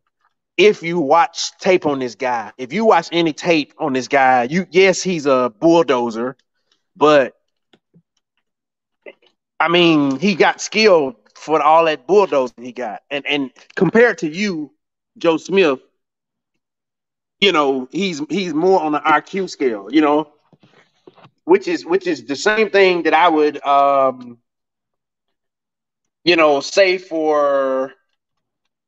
[0.58, 4.44] If you watch tape on this guy, if you watch any tape on this guy,
[4.44, 6.38] you yes he's a bulldozer,
[6.96, 7.34] but
[9.60, 14.30] I mean he got skilled for all that bulldozing he got, and and compared to
[14.30, 14.72] you,
[15.18, 15.80] Joe Smith,
[17.42, 20.32] you know he's he's more on the IQ scale, you know,
[21.46, 24.38] which is which is the same thing that I would um
[26.24, 27.94] you know say for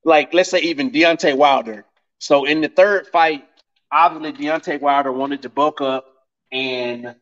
[0.03, 1.85] like let's say even Deontay Wilder.
[2.19, 3.45] So in the third fight,
[3.91, 6.05] obviously Deontay Wilder wanted to bulk up
[6.51, 7.15] and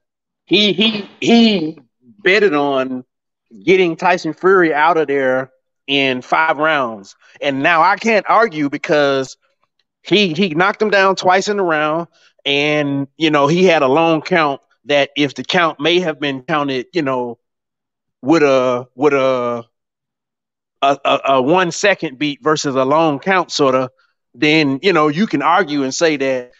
[0.46, 1.80] he he he
[2.24, 3.04] betted on
[3.64, 5.52] getting Tyson Fury out of there
[5.88, 7.16] in five rounds.
[7.42, 9.38] And now I can't argue because
[10.04, 12.08] he he knocked him down twice in the round
[12.46, 16.44] and you know he had a long count that if the count may have been
[16.44, 17.40] counted, you know,
[18.22, 19.66] with a with a
[20.82, 23.90] a, a, a one second beat versus a long count sort of,
[24.34, 26.52] then you know you can argue and say that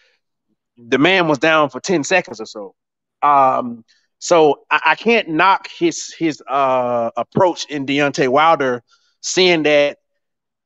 [0.76, 2.74] the man was down for 10 seconds or so.
[3.22, 3.84] Um,
[4.18, 8.82] so I, I can't knock his his uh approach in Deontay Wilder,
[9.20, 9.98] seeing that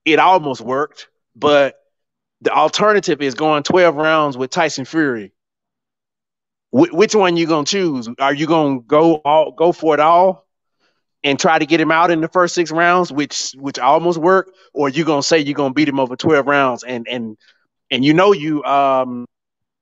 [0.05, 1.77] it almost worked, but
[2.41, 5.33] the alternative is going 12 rounds with Tyson Fury.
[6.71, 8.09] Wh- which one you gonna choose?
[8.19, 10.47] Are you gonna go all go for it all
[11.23, 14.53] and try to get him out in the first six rounds, which which almost worked,
[14.73, 17.37] or you gonna say you're gonna beat him over 12 rounds and and
[17.91, 19.27] and you know you um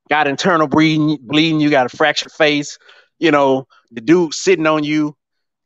[0.09, 2.79] got internal bleeding, bleeding, you got a fractured face,
[3.19, 5.15] you know, the dude sitting on you.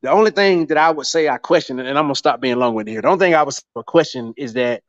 [0.03, 2.75] The only thing that I would say I question, and I'm gonna stop being long
[2.75, 3.03] with here.
[3.03, 3.55] The only thing I would
[3.87, 4.83] question is that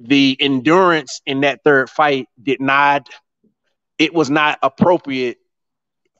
[0.00, 3.08] the endurance in that third fight did not,
[3.98, 5.38] it was not appropriate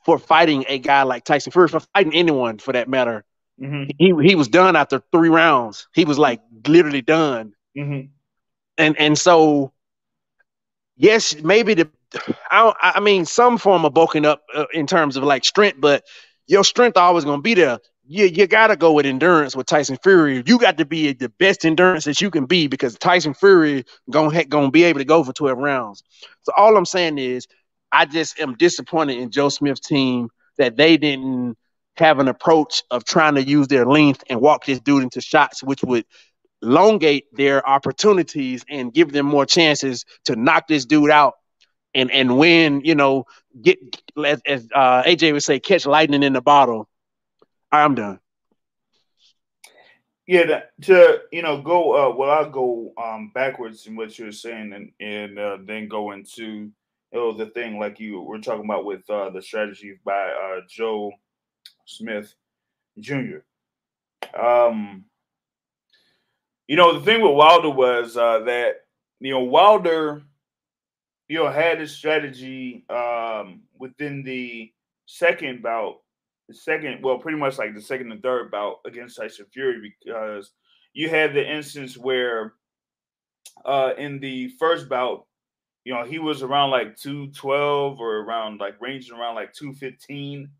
[0.06, 3.24] for fighting a guy like Tyson Fury, for fighting anyone for that matter.
[3.60, 3.90] Mhm.
[3.98, 5.88] He he was done after three rounds.
[5.94, 8.10] He was like literally done Mhm.
[8.78, 9.72] and and so
[10.96, 11.90] yes maybe the
[12.50, 16.04] i i mean some form of bulking up uh, in terms of like strength but
[16.46, 19.98] your strength always to be there you, you got to go with endurance with tyson
[20.02, 23.84] fury you got to be the best endurance that you can be because tyson fury
[24.10, 26.02] going to be able to go for 12 rounds
[26.42, 27.46] so all i'm saying is
[27.96, 30.28] i just am disappointed in joe smith's team
[30.58, 31.56] that they didn't
[31.96, 35.62] have an approach of trying to use their length and walk this dude into shots
[35.62, 36.04] which would
[36.62, 41.34] elongate their opportunities and give them more chances to knock this dude out
[41.94, 42.82] and and win.
[42.84, 43.24] You know,
[43.60, 43.78] get
[44.24, 46.88] as, as uh, AJ would say, catch lightning in the bottle.
[47.72, 48.20] I'm done.
[50.26, 51.92] Yeah, to you know, go.
[51.92, 56.12] Uh, well, I'll go um backwards in what you're saying, and and uh, then go
[56.12, 56.70] into
[57.12, 60.60] you was the thing like you were talking about with uh, the strategy by uh,
[60.68, 61.12] Joe
[61.84, 62.34] Smith
[62.98, 63.38] Jr.
[64.38, 65.04] Um,
[66.66, 68.86] you know, the thing with Wilder was uh, that
[69.20, 70.22] you know Wilder,
[71.28, 74.72] you know, had his strategy um, within the
[75.06, 75.98] second bout,
[76.48, 80.52] the second, well, pretty much like the second and third bout against Tyson Fury because
[80.92, 82.54] you had the instance where
[83.64, 85.26] uh in the first bout,
[85.86, 90.50] you know, he was around like 212 or around like ranging around like 215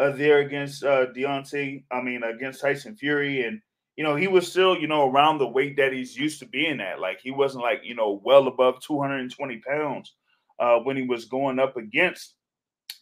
[0.00, 3.60] uh there against uh Deontay, I mean against Tyson Fury and
[3.96, 6.80] you know, he was still, you know, around the weight that he's used to being
[6.80, 6.98] at.
[6.98, 10.12] Like he wasn't like, you know, well above 220 pounds
[10.58, 12.34] uh, when he was going up against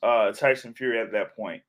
[0.02, 1.62] uh, Tyson Fury at that point.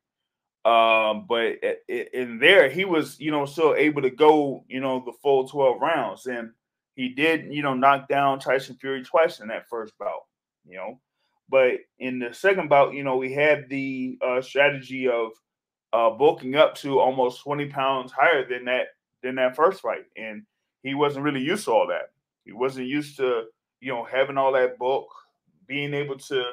[0.65, 1.55] Um, but
[1.87, 5.79] in there, he was, you know, still able to go, you know, the full 12
[5.79, 6.25] rounds.
[6.25, 6.51] And
[6.95, 10.25] he did, you know, knock down Tyson Fury twice in that first bout,
[10.67, 10.99] you know.
[11.49, 15.31] But in the second bout, you know, we had the uh, strategy of
[15.91, 18.87] uh, bulking up to almost 20 pounds higher than that
[19.21, 20.43] than that first fight, and
[20.81, 22.11] he wasn't really used to all that.
[22.45, 23.45] He wasn't used to
[23.79, 25.07] you know having all that bulk,
[25.67, 26.43] being able to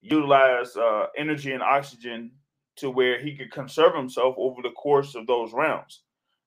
[0.00, 2.32] utilize uh, energy and oxygen
[2.76, 6.02] to where he could conserve himself over the course of those rounds.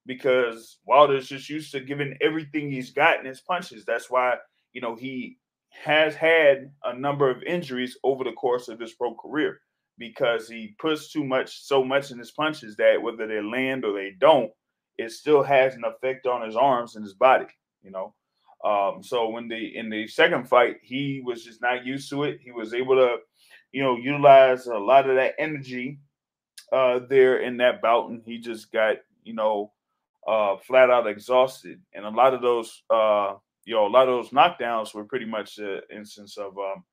[0.05, 3.85] Because Wilder's just used to giving everything he's got in his punches.
[3.85, 4.35] That's why
[4.73, 5.37] you know he
[5.83, 9.59] has had a number of injuries over the course of his pro career
[9.97, 13.93] because he puts too much so much in his punches that whether they land or
[13.93, 14.51] they don't
[14.97, 17.47] it still has an effect on his arms and his body,
[17.81, 18.13] you know.
[18.63, 22.39] Um, so when the in the second fight, he was just not used to it.
[22.41, 23.17] He was able to,
[23.71, 25.99] you know, utilize a lot of that energy
[26.71, 29.71] uh there in that bout, and he just got, you know,
[30.27, 31.79] uh flat out exhausted.
[31.93, 33.35] And a lot of those uh
[33.65, 36.83] you know, a lot of those knockdowns were pretty much an instance of um,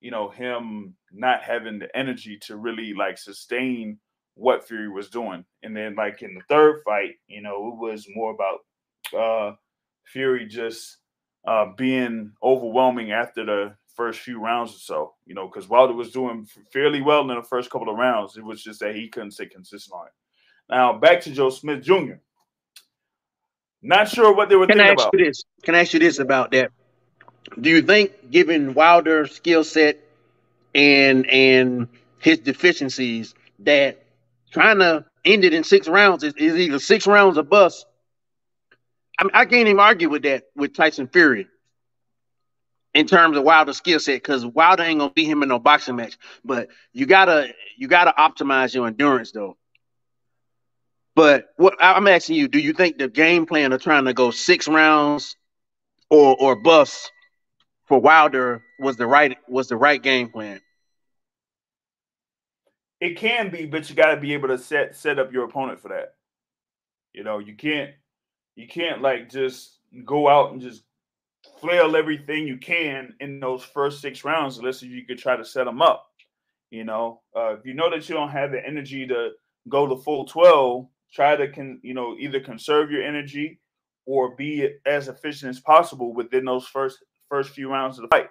[0.00, 3.98] you know, him not having the energy to really like sustain
[4.34, 5.44] what Fury was doing.
[5.62, 8.58] And then like in the third fight, you know, it was more about
[9.16, 9.56] uh
[10.04, 10.98] Fury just
[11.46, 16.12] uh being overwhelming after the first few rounds or so, you know, because Wilder was
[16.12, 18.36] doing fairly well in the first couple of rounds.
[18.36, 20.12] It was just that he couldn't stay consistent on it.
[20.70, 22.14] Now back to Joe Smith Jr.
[23.82, 25.14] Not sure what they were Can I thinking ask about.
[25.14, 25.44] you this?
[25.62, 26.72] Can I ask you this about that?
[27.60, 29.98] Do you think, given Wilder's skill set
[30.74, 31.88] and and
[32.20, 34.04] his deficiencies, that
[34.52, 37.86] trying to end it in six rounds is, is either six rounds or bust?
[39.18, 41.48] I, mean, I can't even argue with that with Tyson Fury
[42.94, 45.96] in terms of Wilder's skill set because Wilder ain't gonna beat him in no boxing
[45.96, 46.18] match.
[46.44, 49.57] But you gotta you gotta optimize your endurance though.
[51.18, 54.30] But what I'm asking you, do you think the game plan of trying to go
[54.30, 55.34] six rounds
[56.10, 57.10] or or bust
[57.86, 60.60] for Wilder was the right was the right game plan?
[63.00, 65.80] It can be, but you got to be able to set set up your opponent
[65.80, 66.14] for that.
[67.12, 67.90] You know, you can't
[68.54, 70.84] you can't like just go out and just
[71.60, 75.64] flail everything you can in those first six rounds unless you could try to set
[75.64, 76.06] them up.
[76.70, 79.30] You know, uh, if you know that you don't have the energy to
[79.68, 83.60] go the full twelve, try to can you know either conserve your energy
[84.06, 88.28] or be as efficient as possible within those first first few rounds of the fight.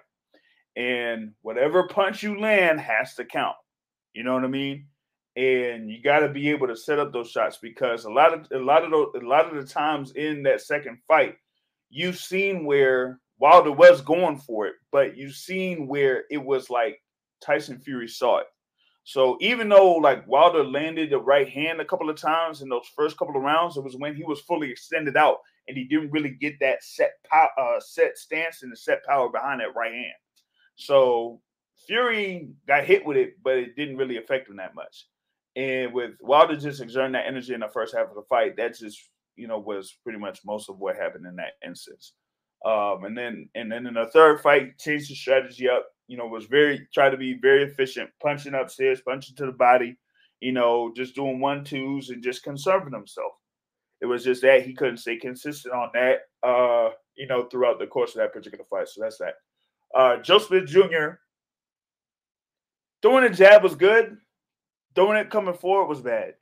[0.76, 3.56] And whatever punch you land has to count.
[4.12, 4.86] You know what I mean?
[5.36, 8.46] And you got to be able to set up those shots because a lot of
[8.52, 11.36] a lot of those, a lot of the times in that second fight,
[11.90, 17.00] you've seen where Wilder was going for it, but you've seen where it was like
[17.40, 18.46] Tyson Fury saw it.
[19.08, 22.92] So even though like Wilder landed the right hand a couple of times in those
[22.94, 26.10] first couple of rounds, it was when he was fully extended out and he didn't
[26.10, 29.94] really get that set power, uh, set stance and the set power behind that right
[29.94, 30.12] hand.
[30.76, 31.40] So
[31.86, 35.06] Fury got hit with it, but it didn't really affect him that much.
[35.56, 38.78] And with Wilder just exerting that energy in the first half of the fight, that
[38.78, 39.02] just
[39.36, 42.12] you know was pretty much most of what happened in that instance.
[42.62, 45.86] Um, and then and then in the third fight, changed the strategy up.
[46.08, 49.96] You know, was very try to be very efficient, punching upstairs, punching to the body.
[50.40, 53.32] You know, just doing one twos and just conserving himself.
[54.00, 56.20] It was just that he couldn't stay consistent on that.
[56.42, 58.88] Uh, you know, throughout the course of that particular fight.
[58.88, 59.34] So that's that.
[59.94, 61.18] Uh, Joe Smith Jr.
[63.02, 64.16] Throwing a jab was good.
[64.94, 66.34] Throwing it coming forward was bad,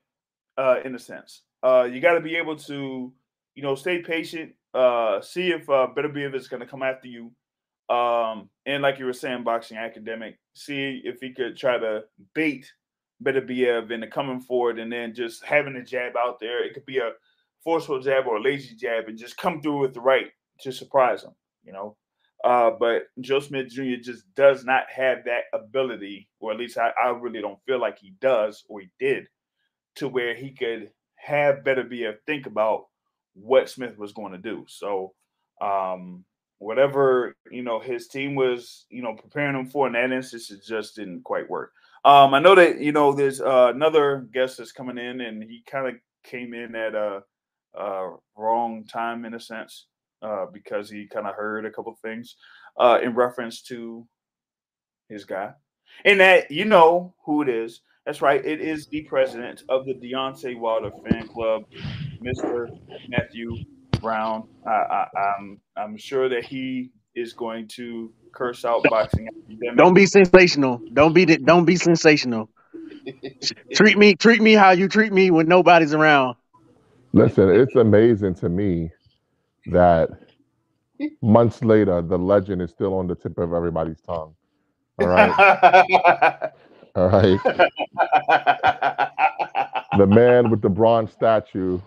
[0.57, 1.43] uh, in a sense.
[1.63, 3.13] Uh, you got to be able to,
[3.55, 4.53] you know, stay patient.
[4.73, 7.33] Uh, see if uh, Beterbiev is going to come after you.
[7.89, 12.71] Um, and like you were saying, boxing academic, see if he could try to bait
[13.21, 16.65] Better Beterbiev into coming forward and then just having a jab out there.
[16.65, 17.13] It could be a
[17.65, 20.27] forceful jab or a lazy jab and just come through with the right
[20.61, 21.33] to surprise him,
[21.65, 21.97] you know.
[22.45, 23.97] Uh, but Joe Smith Jr.
[24.03, 27.99] just does not have that ability, or at least I, I really don't feel like
[27.99, 29.27] he does or he did,
[29.97, 32.85] to where he could have Better Beterbiev think about
[33.35, 34.65] what Smith was going to do.
[34.69, 35.15] So,
[35.61, 36.25] um,
[36.59, 40.65] whatever you know his team was, you know, preparing him for in that instance, it
[40.65, 41.73] just didn't quite work.
[42.05, 45.63] Um, I know that you know there's uh, another guest that's coming in, and he
[45.67, 45.95] kind of
[46.25, 47.23] came in at a,
[47.75, 49.87] a wrong time in a sense
[50.23, 52.37] uh, because he kind of heard a couple things
[52.79, 54.07] uh, in reference to
[55.09, 55.53] his guy,
[56.05, 57.81] and that you know who it is.
[58.05, 58.45] That's right.
[58.45, 61.65] It is the president of the Deontay Wilder fan club,
[62.21, 62.71] Mister
[63.09, 63.51] Matthew
[64.01, 64.49] Brown.
[64.67, 69.29] I, I, I'm I'm sure that he is going to curse out boxing.
[69.29, 69.77] academic.
[69.77, 70.81] Don't be sensational.
[70.93, 72.51] Don't be the- don't be sensational.
[73.75, 76.37] treat me treat me how you treat me when nobody's around.
[77.13, 78.91] Listen, it's amazing to me
[79.67, 80.11] that
[81.23, 84.35] months later the legend is still on the tip of everybody's tongue.
[84.99, 86.53] All right.
[86.97, 87.41] All right.
[89.97, 91.81] The man with the bronze statue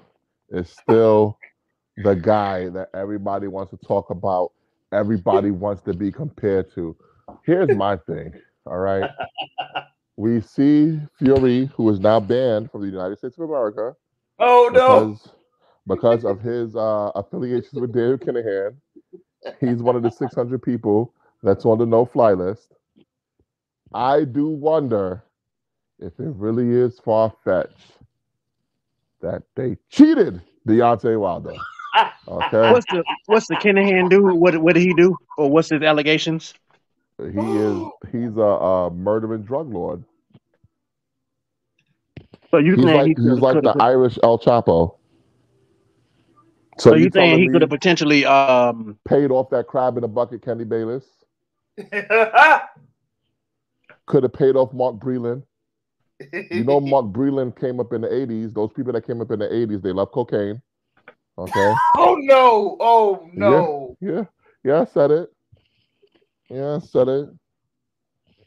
[0.49, 1.38] is still
[2.03, 4.51] the guy that everybody wants to talk about,
[4.91, 6.95] everybody wants to be compared to.
[7.45, 8.33] Here's my thing.
[8.65, 9.09] All right.
[10.17, 13.95] We see Fury, who is now banned from the United States of America
[14.37, 15.13] oh no!
[15.13, 15.29] because
[15.87, 18.75] because of his uh, affiliations with David Kinahan.
[19.61, 22.73] He's one of the 600 people that's on the no-fly list.
[23.93, 25.23] I do wonder
[25.99, 27.93] if it really is far-fetched
[29.21, 31.55] that they cheated Deontay Wilder.
[32.27, 34.21] Okay, What's the what's the Kinahan do?
[34.35, 35.17] What what did he do?
[35.37, 36.53] Or what's his allegations?
[37.17, 37.77] he is
[38.11, 40.03] he's a, a murdering drug lord.
[42.51, 44.95] So you He's saying like he he's like have the Irish El Chapo.
[46.77, 50.43] so you saying he could have potentially um paid off that crab in a bucket,
[50.43, 51.05] Kenny Bayless?
[54.05, 55.43] Could have paid off Mark Breland.
[56.33, 58.53] You know, Mark Breland came up in the 80s.
[58.53, 60.61] Those people that came up in the 80s, they love cocaine.
[61.39, 61.73] Okay.
[61.95, 62.77] oh no!
[62.79, 63.97] Oh no!
[64.01, 64.23] Yeah.
[64.63, 65.29] Yeah, I said it.
[66.49, 67.29] Yeah, I said it.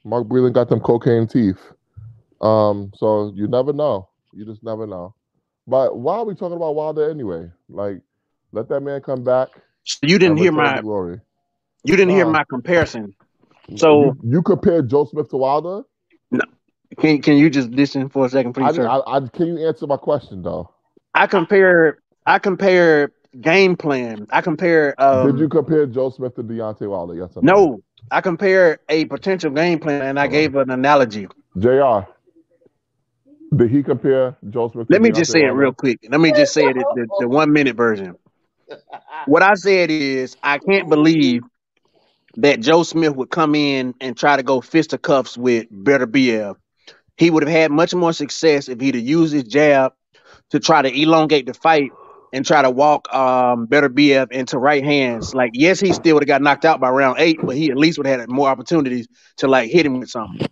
[0.05, 1.61] Mark Breland got them cocaine teeth.
[2.43, 4.09] Um, so you never know.
[4.35, 5.15] You just never know.
[5.67, 7.49] But why are we talking about Wilder anyway?
[7.69, 8.01] Like,
[8.51, 9.49] let that man come back.
[10.03, 11.21] you didn't hear my to glory.
[11.85, 13.15] you didn't hear my comparison.
[13.77, 15.83] So you, you compared Joe Smith to Wilder?
[16.31, 16.41] No.
[16.99, 18.89] Can can you just listen for a second, please, I, sir?
[18.89, 20.75] I, I, can you answer my question though?
[21.15, 24.27] I compare I compare game plan.
[24.31, 27.15] I compare um Did you compare Joe Smith to Deontay Wilder?
[27.15, 27.53] Yes or no?
[27.53, 31.29] no, I compare a potential game plan and I gave an analogy.
[31.59, 32.01] Jr.
[33.55, 34.89] Did he compare Joe Smith?
[34.89, 35.99] To Let me just Deontay say it real quick.
[36.09, 38.17] Let me just say it the, the one minute version.
[39.27, 41.43] What I said is I can't believe
[42.37, 46.57] that Joe Smith would come in and try to go fist of cuffs with Beterbiev.
[47.17, 49.93] He would have had much more success if he'd have used his jab
[50.51, 51.91] to try to elongate the fight
[52.33, 55.35] and try to walk um, Beterbiev into right hands.
[55.35, 57.77] Like, yes, he still would have got knocked out by round eight, but he at
[57.77, 59.07] least would have had more opportunities
[59.39, 60.47] to like hit him with something.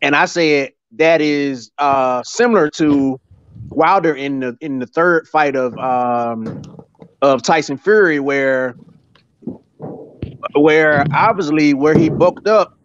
[0.00, 3.20] And I said that is uh, similar to
[3.70, 6.62] Wilder in the in the third fight of um,
[7.22, 8.74] of Tyson Fury, where
[10.54, 12.76] where obviously where he bulked up,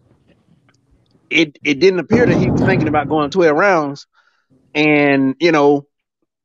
[1.30, 4.08] it it didn't appear that he was thinking about going twelve rounds,
[4.74, 5.88] and you know,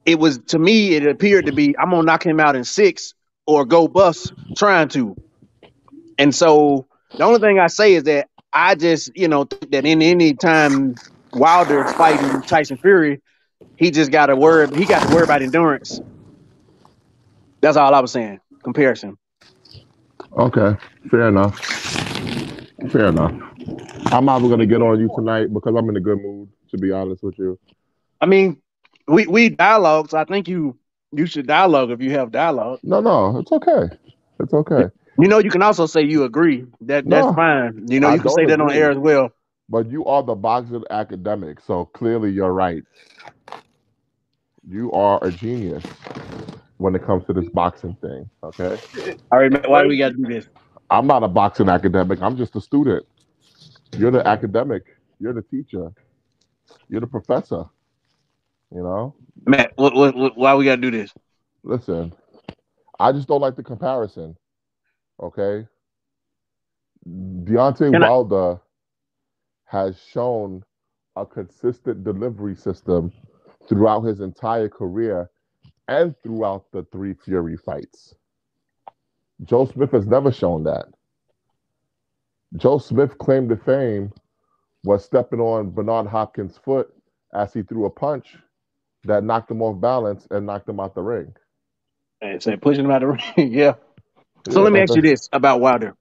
[0.05, 3.15] it was to me it appeared to be I'm gonna knock him out in six
[3.47, 5.17] or go bust trying to,
[6.19, 6.87] and so
[7.17, 10.35] the only thing I say is that I just you know think that in any
[10.35, 10.95] time
[11.33, 13.21] Wilder's fighting Tyson Fury,
[13.77, 16.01] he just got to worry he got to worry about endurance.
[17.61, 18.41] That's all I was saying.
[18.63, 19.17] Comparison.
[20.37, 20.77] Okay,
[21.11, 21.59] fair enough.
[22.91, 23.33] Fair enough.
[24.07, 26.49] I'm not even gonna get on you tonight because I'm in a good mood.
[26.71, 27.59] To be honest with you,
[28.19, 28.62] I mean,
[29.09, 30.79] we we dialogue, so I think you
[31.13, 32.81] you should dialogue if you have dialogue.
[32.83, 33.91] no, no, it's okay.
[34.41, 34.87] It's okay.
[35.19, 36.67] You know, you can also say you agree.
[36.83, 37.87] That that's No, fine.
[37.89, 39.31] You know, I you can say that on air as well.
[39.69, 42.85] But you are the boxing academic, so clearly you're right.
[44.69, 45.85] You are a genius
[46.79, 48.29] when it comes to this boxing thing.
[48.45, 48.79] Okay,
[49.33, 50.49] All right, man, why do we got to do this?
[50.91, 52.23] I'm not a boxing academic.
[52.23, 53.07] I'm just a student.
[53.97, 54.85] You're the academic.
[55.21, 55.93] You're the teacher.
[56.89, 57.65] You're the professor.
[58.75, 59.15] You know.
[59.47, 61.13] Matt, what, what, what, why we got to do this?
[61.63, 62.13] Listen,
[62.99, 64.37] I just don't like the comparison.
[65.23, 65.67] Okay.
[67.09, 68.61] Deontay Can I- Wilder
[69.67, 70.63] has shown
[71.17, 73.13] a consistent delivery system
[73.69, 75.31] throughout his entire career
[75.89, 78.15] and throughout the three Fury fights.
[79.45, 80.87] Joe Smith has never shown that.
[82.57, 84.13] Joe Smith claimed to fame
[84.85, 86.93] was stepping on Bernard Hopkins' foot
[87.35, 88.37] as he threw a punch
[89.05, 91.35] that knocked him off balance and knocked him out the ring.
[92.21, 93.53] Hey, say pushing him out the ring.
[93.53, 93.75] yeah.
[94.51, 95.95] So let me ask you this about Wilder.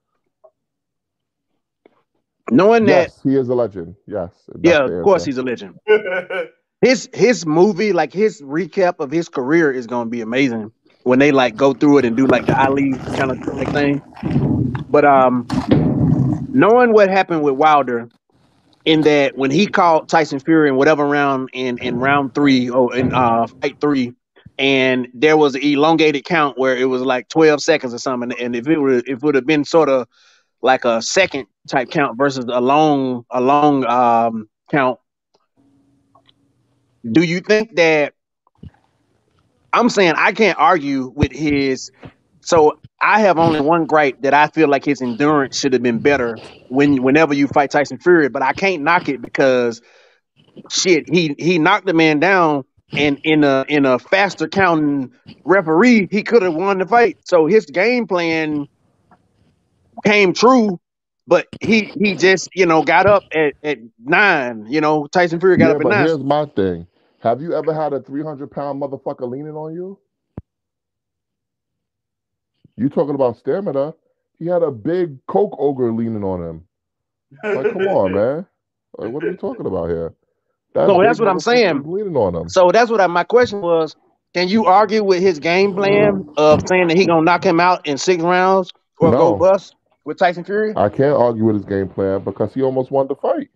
[2.50, 3.94] Knowing that, Yes, he is a legend.
[4.06, 4.30] Yes.
[4.60, 5.28] yeah, the of course answer.
[5.30, 5.78] he's a legend.
[6.84, 10.72] His his movie, like his recap of his career, is gonna be amazing
[11.04, 14.02] when they like go through it and do like the Ali kind of like thing.
[14.90, 15.46] But um,
[16.48, 18.08] knowing what happened with Wilder,
[18.84, 22.94] in that when he called Tyson Fury in whatever round in in round three or
[22.94, 24.12] in uh fight three,
[24.58, 28.56] and there was an elongated count where it was like twelve seconds or something, and
[28.56, 30.08] if it would if it would have been sort of
[30.62, 34.98] like a second type count versus a long a long um count,
[37.10, 38.14] do you think that?
[39.74, 41.90] I'm saying I can't argue with his.
[42.42, 46.00] So I have only one gripe that I feel like his endurance should have been
[46.00, 49.82] better when whenever you fight Tyson Fury, but I can't knock it because
[50.70, 52.64] shit, he he knocked the man down
[52.96, 55.12] and in a in a faster counting
[55.44, 57.18] referee, he could have won the fight.
[57.24, 58.68] So his game plan
[60.04, 60.80] came true,
[61.26, 64.66] but he he just, you know, got up at, at nine.
[64.68, 66.06] You know, Tyson Fury got Yeah, up at but nine.
[66.06, 66.86] here's my thing.
[67.20, 69.98] Have you ever had a 300 pound motherfucker leaning on you?
[72.76, 73.94] You talking about stamina?
[74.38, 76.64] He had a big coke ogre leaning on him.
[77.42, 78.46] Like, come on, man.
[78.98, 80.14] Like, what are we talking about here?
[80.74, 81.82] That So that's what I'm saying.
[81.84, 82.48] leaning on him.
[82.48, 83.94] So that's what I, my question was.
[84.34, 87.86] Can you argue with his game plan of saying that he gonna knock him out
[87.86, 89.36] in six rounds or go No.
[89.36, 90.72] bust with Tyson Fury?
[90.74, 93.50] I can't argue with his game plan because he almost won the fight.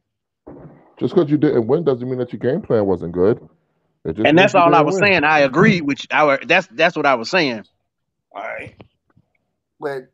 [0.98, 3.40] Just because you didn't win doesn't mean that your game plan wasn't good.
[4.04, 5.04] And that's all I was win.
[5.04, 5.24] saying.
[5.24, 6.08] I agree with you.
[6.10, 7.64] I, that's that's what I was saying.
[8.34, 8.74] All right.
[9.80, 10.10] But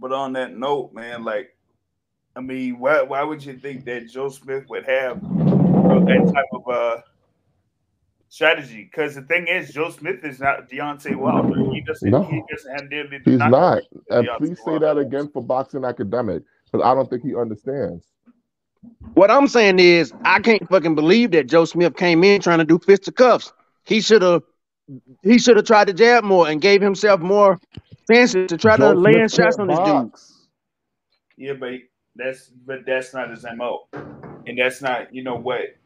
[0.00, 1.56] but on that note, man, like
[2.34, 6.32] I mean, why why would you think that Joe Smith would have you know, that
[6.34, 7.00] type of uh
[8.28, 8.84] strategy?
[8.84, 11.70] Because the thing is, Joe Smith is not Deontay Wilder.
[11.72, 12.22] He doesn't No.
[12.24, 13.82] he doesn't have the ability He's not.
[14.10, 14.86] And please say Wilder.
[14.94, 18.04] that again for boxing academic because I don't think he understands.
[19.14, 22.64] What I'm saying is, I can't fucking believe that Joe Smith came in trying to
[22.64, 23.52] do fisticuffs.
[23.84, 24.42] He should have
[25.22, 27.58] he should have tried to jab more and gave himself more
[28.10, 30.28] chances to try Joe to lay in Smith shots on can't this
[31.36, 31.46] dude.
[31.48, 31.72] Yeah, but
[32.14, 33.86] that's but that's not his MO.
[33.92, 35.76] And that's not, you know what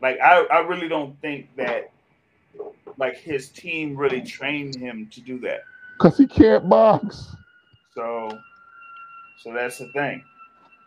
[0.00, 1.90] like I, I really don't think that
[2.98, 5.60] like his team really trained him to do that.
[5.98, 7.34] Because he can't box.
[7.94, 8.38] So
[9.38, 10.22] so that's the thing.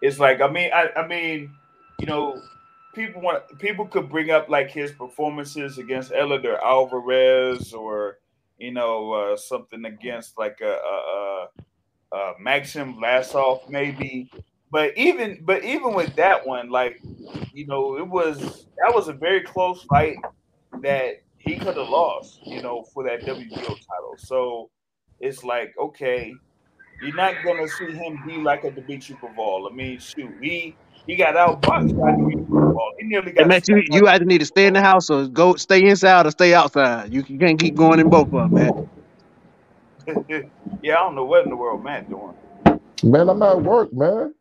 [0.01, 1.51] It's like I mean I, I mean,
[1.99, 2.41] you know,
[2.93, 8.19] people want people could bring up like his performances against Eleider Alvarez or
[8.58, 11.47] you know uh, something against like a, a,
[12.14, 14.30] a, a Maxim Vlasov maybe.
[14.70, 16.99] But even but even with that one, like
[17.53, 20.18] you know, it was that was a very close fight
[20.82, 24.16] that he could have lost, you know, for that WBO title.
[24.18, 24.70] So
[25.20, 26.34] it's like, okay,
[27.01, 29.72] you're not gonna see him be like a Dimitri Bivol.
[29.72, 30.76] I mean, shoot, he
[31.08, 32.91] he got outboxed by Dimitri Bivol.
[32.99, 35.28] He nearly got And man, you you either need to stay in the house or
[35.28, 37.14] go stay inside or stay outside.
[37.14, 38.74] You, you can't keep going in both of them, man.
[40.84, 42.36] yeah, I don't know what in the world Matt doing.
[43.03, 44.34] Man, I'm at work, man.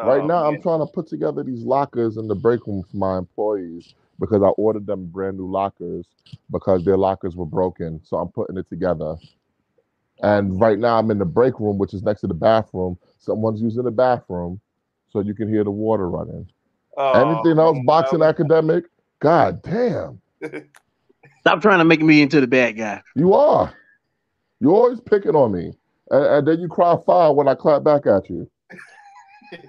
[0.00, 2.96] Right Oh, now, I'm trying to put together these lockers in the break room for
[2.98, 6.06] my employees because I ordered them brand new lockers
[6.52, 8.00] because their lockers were broken.
[8.04, 9.16] So I'm putting it together.
[10.22, 12.98] And right now, I'm in the break room, which is next to the bathroom.
[13.18, 14.60] Someone's using the bathroom,
[15.12, 16.48] so you can hear the water running.
[16.96, 18.26] Oh, Anything else, boxing no.
[18.26, 18.84] academic?
[19.20, 20.20] God damn,
[21.40, 23.02] Stop trying to make me into the bad guy.
[23.14, 23.72] you are.
[24.60, 25.72] You're always picking on me,
[26.10, 28.50] and, and then you cry foul when I clap back at you.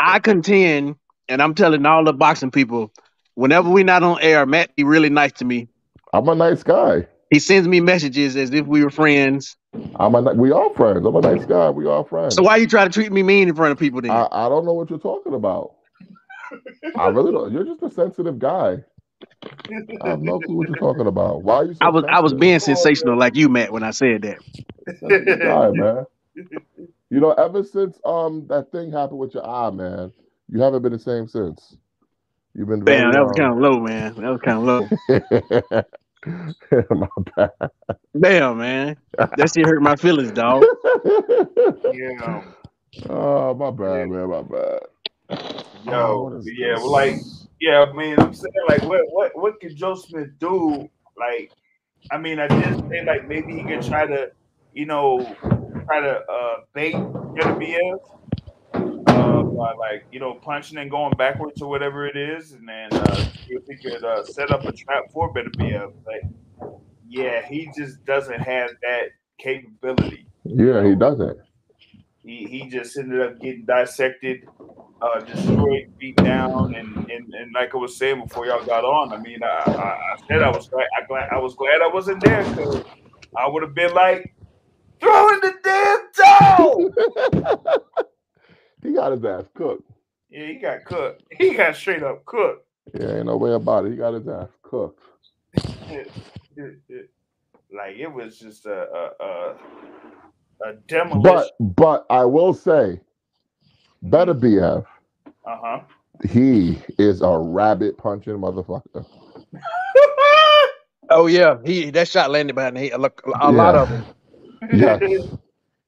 [0.00, 0.96] I contend,
[1.28, 2.92] and I'm telling all the boxing people,
[3.34, 5.68] whenever we not on air, Matt be really nice to me.
[6.12, 7.06] I'm a nice guy.
[7.30, 9.56] He sends me messages as if we were friends.
[9.98, 10.34] I'm a.
[10.34, 11.06] We are friends.
[11.06, 11.70] I'm a nice guy.
[11.70, 12.34] We are friends.
[12.34, 14.10] So why you try to treat me mean in front of people then?
[14.10, 15.74] I, I don't know what you're talking about.
[16.96, 17.52] I really don't.
[17.52, 18.78] You're just a sensitive guy.
[20.02, 21.42] I have no clue what you're talking about.
[21.42, 21.74] Why are you?
[21.74, 24.38] So I was I was being sensational like you, Matt, when I said that.
[25.00, 26.04] Guy, man.
[27.10, 30.12] You know, ever since um that thing happened with your eye, man,
[30.48, 31.76] you haven't been the same since.
[32.54, 34.14] You've been Damn, that was kind of low, man.
[34.14, 35.82] That was kind of low.
[36.90, 37.50] My bad.
[38.18, 38.96] Damn, man.
[39.16, 40.64] That shit hurt my feelings, dog.
[41.94, 42.42] yeah,
[43.08, 44.28] oh, my bad, man.
[44.28, 44.80] My bad.
[45.30, 47.16] Oh, yo, what is yeah, well, like,
[47.60, 50.88] yeah, I mean, I'm saying, like, what, what, what could Joe Smith do?
[51.16, 51.52] Like,
[52.10, 54.30] I mean, I did say, like, maybe he could try to,
[54.72, 55.36] you know,
[55.84, 57.98] try to uh, bait Beterbiev,
[59.56, 63.64] like, you know, punching and going backwards or whatever it is, and then uh, if
[63.66, 65.92] he could uh, set up a trap for Beterbiev.
[66.04, 66.70] But
[67.08, 70.26] yeah, he just doesn't have that capability.
[70.44, 71.38] Yeah, he doesn't.
[72.22, 74.46] he he just ended up getting dissected,
[75.00, 79.12] uh, destroyed, beat down, and, and and like I was saying before y'all got on,
[79.12, 81.88] I mean, I, I, I said I was glad I, glad I was glad I
[81.88, 82.84] wasn't there because
[83.36, 84.34] I would have been like
[85.00, 86.90] throwing the damn towel.
[88.86, 89.90] he got his ass cooked.
[90.30, 91.22] yeah, he got cooked.
[91.38, 92.66] He got straight up cooked.
[92.98, 93.92] Yeah, ain't no way about it.
[93.92, 95.00] He got his ass cooked.
[97.72, 98.88] like it was just a
[99.20, 99.56] a, a,
[100.70, 101.22] a demolition.
[101.22, 103.00] But but I will say,
[104.04, 104.86] Beterbiev,
[105.46, 105.80] uh huh.
[106.28, 109.06] he is a rabbit punching motherfucker.
[111.10, 113.00] Oh yeah, he that shot landed behind the head.
[113.00, 113.76] Look, a lot Yeah.
[113.76, 114.06] of them.
[114.70, 115.02] Yes.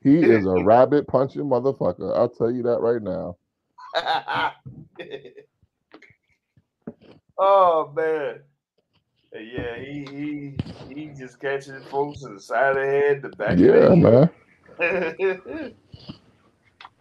[0.03, 2.16] He is a rabbit punching motherfucker.
[2.16, 3.36] I'll tell you that right now.
[7.38, 8.40] oh man.
[9.32, 10.07] Yeah, he
[10.88, 13.96] he he just catching folks in the side of the head, the back Yeah, of
[13.96, 14.30] man.
[14.78, 15.74] the head.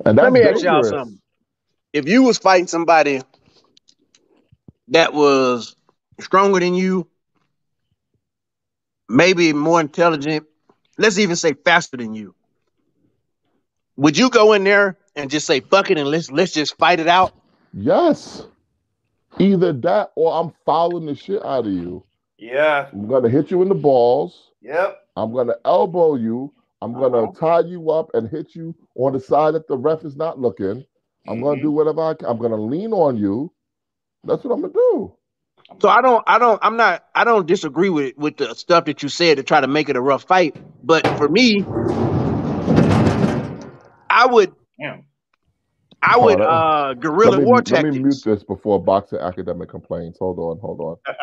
[0.06, 1.20] And that's Let me ask y'all something.
[1.94, 3.22] If you was fighting somebody
[4.90, 5.76] that was
[6.20, 7.08] stronger than you,
[9.10, 10.46] maybe more intelligent,
[10.98, 12.36] let's even say faster than you,
[13.98, 17.00] would you go in there and just say fuck it and let's let's just fight
[17.00, 17.34] it out?
[17.74, 18.46] Yes.
[19.40, 22.04] Either that or I'm fouling the shit out of you.
[22.38, 24.52] yeah, I'm gonna hit you in the balls.
[24.62, 25.00] yep.
[25.16, 26.54] I'm gonna elbow you.
[26.82, 27.40] I'm gonna Uh-huh.
[27.62, 30.86] tie you up and hit you on the side that the ref is not looking.
[31.28, 31.64] I'm gonna Mhm.
[31.64, 32.28] do whatever I can.
[32.28, 33.52] I'm gonna lean on you.
[34.24, 35.14] That's what I'm gonna do.
[35.82, 39.04] So I don't I don't I'm not I don't disagree with with the stuff that
[39.04, 41.66] you said to try to make it a rough fight, but for me
[44.18, 45.02] I would Yeah.
[46.02, 49.70] I would on, uh guerrilla let me, war let me mute this before Boxer academic
[49.70, 50.18] complains.
[50.20, 50.98] Hold on, hold on.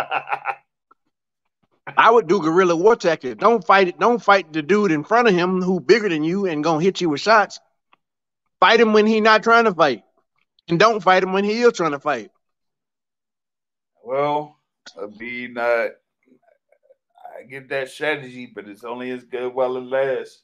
[1.97, 3.41] I would do guerrilla war tactics.
[3.41, 3.99] Don't fight it.
[3.99, 7.01] Don't fight the dude in front of him who bigger than you and gonna hit
[7.01, 7.59] you with shots.
[8.61, 10.05] Fight him when he not trying to fight,
[10.69, 12.31] and don't fight him when he is trying to fight.
[14.05, 14.61] well,
[15.01, 15.89] I mean, uh,
[17.37, 20.44] I get that strategy, but it's only as good while it lasts.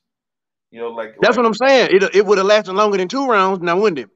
[0.71, 1.89] You know, like That's like, what I'm saying.
[1.93, 3.61] It it would have lasted longer than two rounds.
[3.61, 4.11] Now wouldn't it?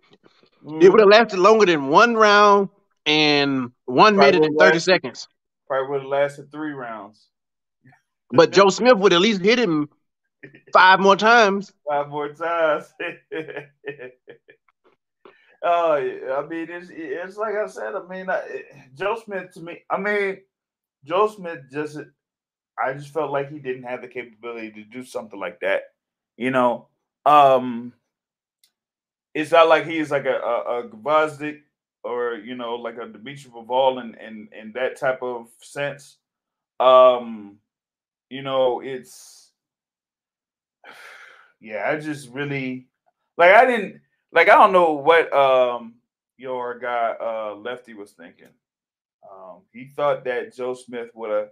[0.64, 0.90] It mm-hmm.
[0.90, 2.68] would have lasted longer than one round
[3.04, 5.28] and one Probably minute and thirty lasted- seconds.
[5.66, 7.28] probably would have lasted three rounds.
[8.30, 9.88] But Joe Smith would at least hit him
[10.72, 11.72] five more times.
[11.88, 12.92] five more times.
[15.66, 17.94] Oh, yeah, I mean, it's it's like I said.
[17.94, 18.42] I mean, I,
[18.94, 19.82] Joe Smith to me.
[19.88, 20.38] I mean,
[21.04, 21.98] Joe Smith just.
[22.78, 25.84] I just felt like he didn't have the capability to do something like that.
[26.36, 26.88] You know,
[27.26, 27.92] um,
[29.34, 31.60] it's not like he's like a a, a Gvozdyk
[32.02, 36.18] or you know like a Dmitry Bivol in, in in that type of sense.
[36.80, 37.58] Um,
[38.30, 39.52] you know, it's
[41.60, 41.88] yeah.
[41.88, 42.88] I just really
[43.36, 43.52] like.
[43.52, 44.00] I didn't
[44.32, 44.48] like.
[44.48, 45.94] I don't know what um
[46.36, 48.48] your guy uh Lefty was thinking.
[49.30, 51.48] Um, he thought that Joe Smith would have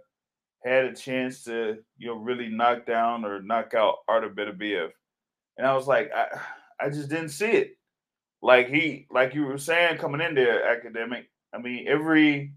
[0.63, 4.89] had a chance to you know really knock down or knock out Artur Beterbiev,
[5.57, 6.39] and I was like, I
[6.79, 7.77] I just didn't see it.
[8.41, 11.29] Like he, like you were saying, coming in there, academic.
[11.53, 12.53] I mean, every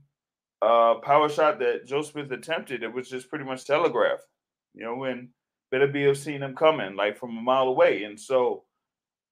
[0.63, 4.27] uh power shot that Joe Smith attempted, it was just pretty much telegraphed.
[4.75, 5.31] You know, when
[5.73, 8.65] Beterbiev seen him coming like from a mile away, and so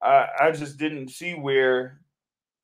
[0.03, 2.01] I I just didn't see where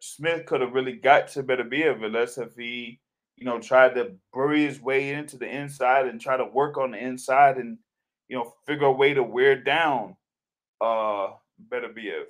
[0.00, 3.00] Smith could have really got to Beterbiev unless if he
[3.41, 6.93] you know, tried to bury his way into the inside and try to work on
[6.93, 7.78] the inside and,
[8.28, 10.14] you know, figure a way to wear down
[10.80, 11.28] uh
[11.68, 12.24] Beterbiev.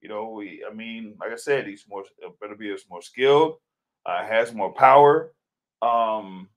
[0.00, 3.56] You know, we, I mean, like I said, he's more uh, Beterbiev's more skilled,
[4.04, 5.32] uh, has more power,
[5.82, 6.48] um,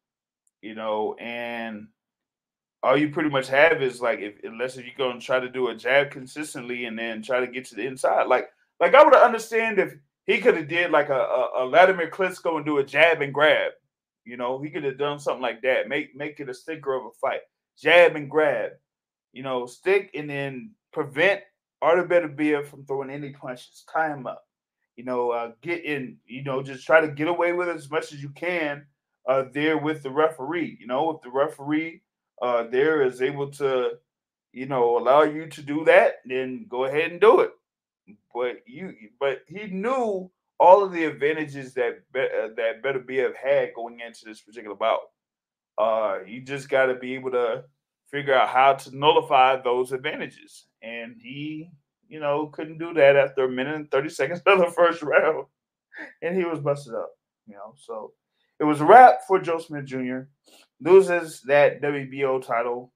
[0.61, 1.87] you know, and
[2.83, 5.69] all you pretty much have is like if unless if you're gonna try to do
[5.69, 8.49] a jab consistently and then try to get to the inside, like
[8.79, 9.95] like I would understand if
[10.25, 13.33] he could have did like a, a, a Vladimir Klitschko and do a jab and
[13.33, 13.71] grab.
[14.25, 15.87] You know, he could have done something like that.
[15.87, 17.41] Make make it a sticker of a fight.
[17.77, 18.71] Jab and grab.
[19.33, 21.41] You know, stick and then prevent
[21.81, 23.85] Artur Beterbiev from throwing any punches.
[23.91, 24.45] Tie him up.
[24.95, 26.17] You know, uh, get in.
[26.25, 28.85] You know, just try to get away with it as much as you can
[29.27, 30.77] uh, there with the referee.
[30.79, 32.01] You know, if the referee
[32.41, 33.91] uh, there is able to,
[34.53, 37.51] you know, allow you to do that, then go ahead and do it.
[38.33, 43.73] But you, but he knew all of the advantages that Be- uh, that Beterbiev had
[43.73, 45.01] going into this particular bout.
[45.77, 47.63] Uh, you just got to be able to
[48.11, 51.69] figure out how to nullify those advantages, and he,
[52.09, 55.45] you know, couldn't do that after a minute and thirty seconds of the first round,
[56.21, 57.11] and he was busted up.
[57.47, 58.13] You know, so
[58.59, 60.21] it was a wrap for Joe Smith Jr.
[60.81, 62.91] Loses that WBO title.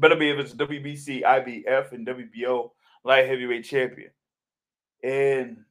[0.00, 2.70] Beterbiev it's WBC, IBF, and WBO
[3.04, 4.10] light heavyweight champion.
[5.02, 5.64] And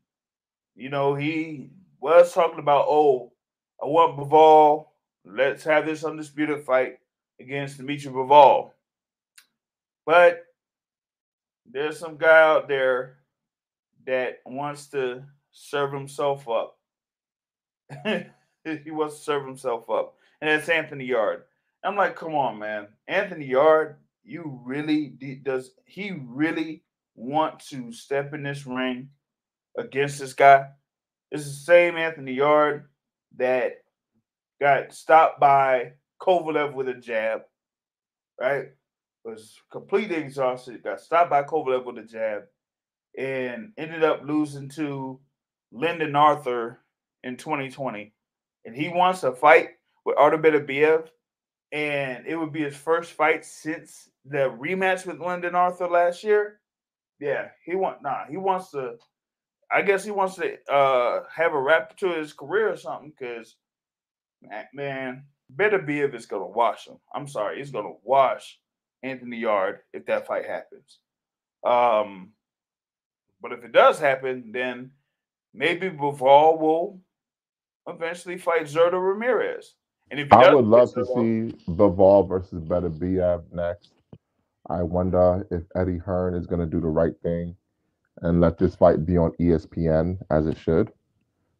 [0.78, 3.34] you know, he was talking about, oh,
[3.82, 4.86] I want Bivol.
[5.26, 7.00] Let's have this undisputed fight
[7.40, 8.72] against Dimitri Bivol.
[10.06, 10.46] But
[11.70, 13.18] there's some guy out there
[14.06, 16.78] that wants to serve himself up.
[18.06, 21.44] he wants to serve himself up, and it's Anthony Yarde.
[21.84, 25.08] I'm like, come on, man, Anthony Yarde, you really
[25.44, 26.84] does he really
[27.16, 29.10] want to step in this ring
[29.78, 30.68] against this guy?
[31.32, 32.86] It's the same Anthony Yarde
[33.38, 33.74] that
[34.60, 37.42] got stopped by Kovalev with a jab,
[38.40, 38.70] right?
[39.24, 42.44] Was completely exhausted, got stopped by Kovalev with a jab,
[43.18, 45.20] and ended up losing to
[45.72, 46.80] Lyndon Arthur
[47.24, 48.14] in 2020.
[48.66, 49.70] And he wants to fight
[50.06, 51.10] with Artur Beterbiev,
[51.72, 56.62] and it would be his first fight since the rematch with Lyndon Arthur last year.
[57.20, 58.96] Yeah, he want nah, he wants to.
[59.72, 63.56] I guess he wants to uh have a wrap to his career or something because
[64.74, 66.98] man, better be if it's gonna wash him.
[67.14, 68.60] I'm sorry, he's gonna wash
[69.04, 71.00] Anthony Yarde if that fight happens.
[71.66, 72.32] Um,
[73.42, 74.92] but if it does happen, then
[75.54, 77.00] maybe Bivol will
[77.88, 79.76] eventually fight Zurdo Ramirez.
[80.10, 83.92] And if I would love to see Bivol versus Better Beterbiev next.
[84.70, 87.56] I wonder if Eddie Hearn is going to do the right thing
[88.22, 90.92] and let this fight be on ESPN as it should.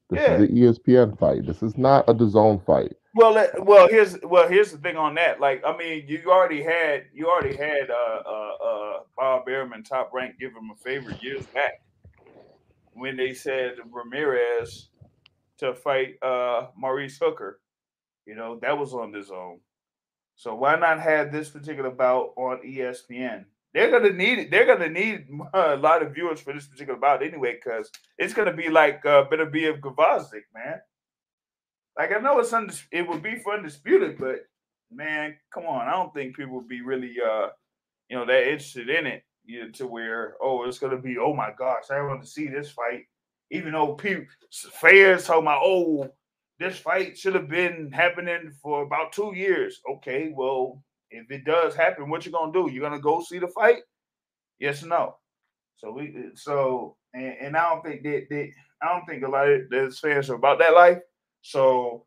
[0.10, 0.36] This Yeah.
[0.38, 1.46] is an ESPN fight.
[1.46, 2.96] This is not a DAZN fight.
[3.14, 5.40] Well, well, here's well, here's the thing on that.
[5.40, 10.12] Like, I mean, you already had you already had uh uh, uh Bob Arum top
[10.14, 11.82] rank give him a favor years back
[12.94, 14.90] when they said Ramirez
[15.58, 17.60] to fight uh Maurice Hooker.
[18.26, 19.60] You know, that was on DAZN.
[20.36, 23.46] So why not have this particular bout on ESPN?
[23.78, 24.50] They're gonna need it.
[24.50, 28.52] They're gonna need a lot of viewers for this particular bout anyway, because it's gonna
[28.52, 30.82] be like uh, better be of Gvozdyk, man.
[31.96, 34.48] Like I know it's undis- it would be for undisputed, but
[34.92, 37.50] man, come on, I don't think people would be really uh
[38.10, 41.36] you know that interested in it you know, to where oh it's gonna be oh
[41.36, 43.04] my gosh I want to see this fight,
[43.52, 44.26] even though people
[44.72, 46.10] fans talking about oh
[46.60, 49.80] this fight should have been happening for about two years.
[49.88, 50.82] Okay, well
[51.12, 52.70] if it does happen, what you gonna do?
[52.72, 53.84] You're gonna go see the fight?
[54.60, 55.16] Yes or no?
[55.78, 58.50] So we so and, and I don't think that that
[58.82, 61.00] I don't think a lot of those fans are about that life.
[61.42, 62.06] So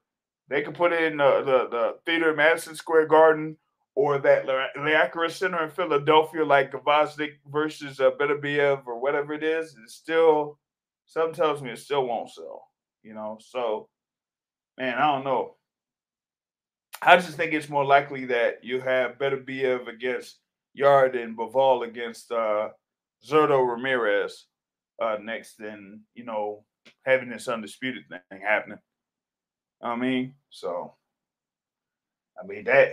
[0.48, 3.56] they could put it in the, the, the theater at Madison Square Garden
[3.94, 4.46] or that
[4.76, 9.76] Liacouras Center in Philadelphia, like Gvozdyk versus uh, Beterbiev or whatever it is.
[9.82, 10.58] It's still,
[11.06, 12.64] something tells me it still won't sell,
[13.02, 13.38] you know?
[13.40, 13.88] So,
[14.78, 15.56] man, I don't know.
[17.02, 20.38] I just think it's more likely that you have Better Beterbiev against
[20.74, 22.68] Yarde and Bivol against uh,
[23.26, 24.46] Zurdo Ramirez
[25.00, 26.64] uh, next than, you know,
[27.04, 28.78] having this undisputed thing happening.
[29.82, 30.94] I mean, so
[32.42, 32.92] I mean that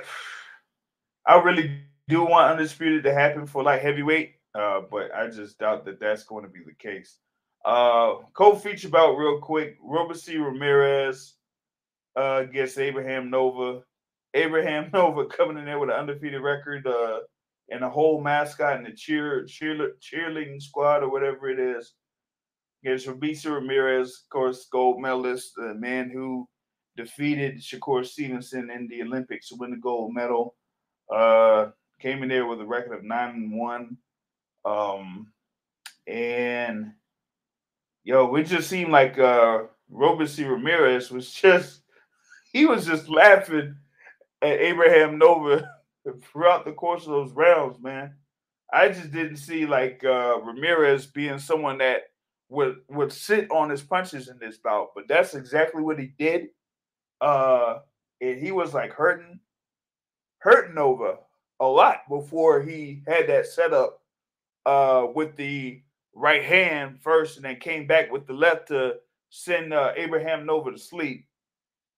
[1.25, 5.83] I really do want undisputed to happen for like heavyweight, uh, but I just doubt
[5.85, 7.17] that that's going to be the case.
[7.65, 11.33] Uh, co-feature bout real quick: Robeisy Ramirez
[12.15, 13.83] uh, against Abraham Nova.
[14.37, 17.19] Abraham Nova coming in there with an undefeated record, uh,
[17.69, 21.93] and a whole mascot and the cheer cheer cheerleading squad or whatever it is.
[22.83, 26.47] Against Robeisy Ramirez, of course, gold medalist, the man who
[26.95, 30.55] defeated Shakur Stevenson in the Olympics to win the gold medal.
[31.13, 31.67] Uh,
[31.99, 33.97] came in there with a record of nine and one.
[34.63, 35.31] Um,
[36.05, 36.93] and
[38.03, 41.81] yo, it just seemed like uh Robeisy Ramirez was just
[42.53, 43.75] he was just laughing
[44.41, 45.69] at Abraham Nova
[46.23, 48.13] throughout the course of those rounds, man.
[48.71, 52.03] I just didn't see like uh Ramirez being someone that
[52.49, 56.47] would would sit on his punches in this bout, but that's exactly what he did
[57.21, 57.79] uh
[58.21, 59.39] and he was like hurting
[60.39, 61.17] hurting Nova
[61.59, 64.01] a lot before he had that setup
[64.65, 65.81] uh with the
[66.13, 68.95] right hand first and then came back with the left to
[69.29, 71.25] send uh, Abraham Nova to sleep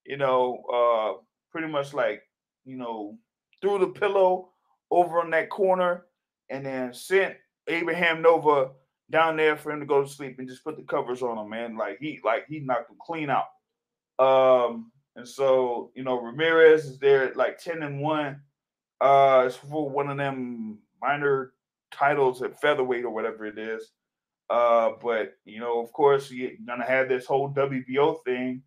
[0.05, 1.21] you know uh
[1.51, 2.23] pretty much like
[2.65, 3.17] you know
[3.61, 4.49] threw the pillow
[4.91, 6.05] over on that corner
[6.49, 7.35] and then sent
[7.67, 8.71] Abraham Nova
[9.11, 11.49] down there for him to go to sleep and just put the covers on him
[11.49, 13.45] man like he like he knocked him clean out
[14.23, 18.41] um and so, you know, Ramirez is there like 10 and 1.
[19.01, 21.53] Uh it's for one of them minor
[21.91, 23.91] titles at featherweight or whatever it is.
[24.49, 28.63] Uh, but you know, of course, you're gonna have this whole WBO thing.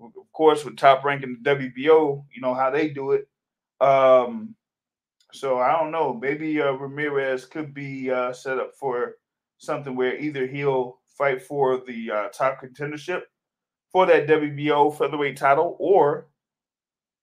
[0.00, 3.28] Of course, with top ranking the WBO, you know how they do it.
[3.80, 4.54] Um,
[5.32, 6.14] so I don't know.
[6.14, 9.16] Maybe uh, Ramirez could be uh, set up for
[9.58, 13.22] something where either he'll fight for the uh, top contendership
[13.90, 16.28] for that WBO featherweight title, or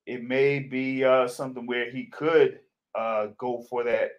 [0.06, 2.60] it may be uh, something where he could
[2.96, 4.12] uh, go for that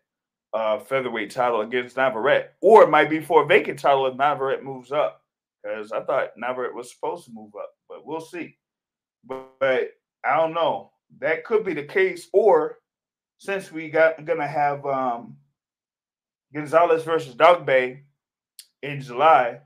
[0.52, 4.62] uh, featherweight title against Navarrete, or it might be for a vacant title if Navarrete
[4.62, 5.23] moves up.
[5.64, 8.56] Because I thought Navarrete was supposed to move up, but we'll see.
[9.24, 9.90] But, but
[10.24, 10.92] I don't know.
[11.20, 12.78] That could be the case, or
[13.38, 15.36] since we got gonna have um,
[16.54, 18.00] Gonzalez versus Dogboe
[18.82, 19.60] in July,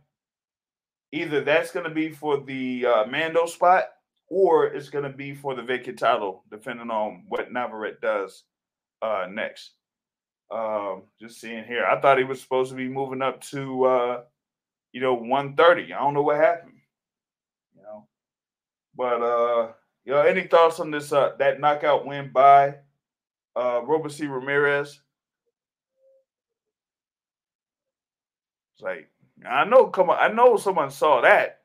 [1.13, 3.85] either that's gonna be for the uh, Mando spot,
[4.29, 8.45] or it's gonna be for the vacant title, depending on what Navarrete does
[9.03, 9.73] uh, next.
[10.51, 14.21] Um, just seeing here, I thought he was supposed to be moving up to uh,
[14.93, 15.93] you know 130.
[15.93, 16.75] I don't know what happened,
[17.77, 18.07] you know.
[18.97, 19.73] But uh,
[20.05, 22.77] you know, any thoughts on this uh that knockout win by
[23.57, 25.01] uh Robeisy Ramirez?
[28.75, 29.11] It's like
[29.47, 31.61] I know, come on, I know someone saw that.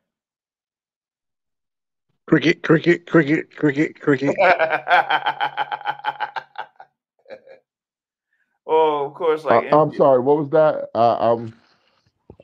[2.25, 4.35] Cricket, cricket, cricket, cricket, cricket.
[8.65, 10.19] oh, of course, I, like I'm sorry.
[10.21, 10.89] What was that?
[10.95, 11.53] Uh, I'm.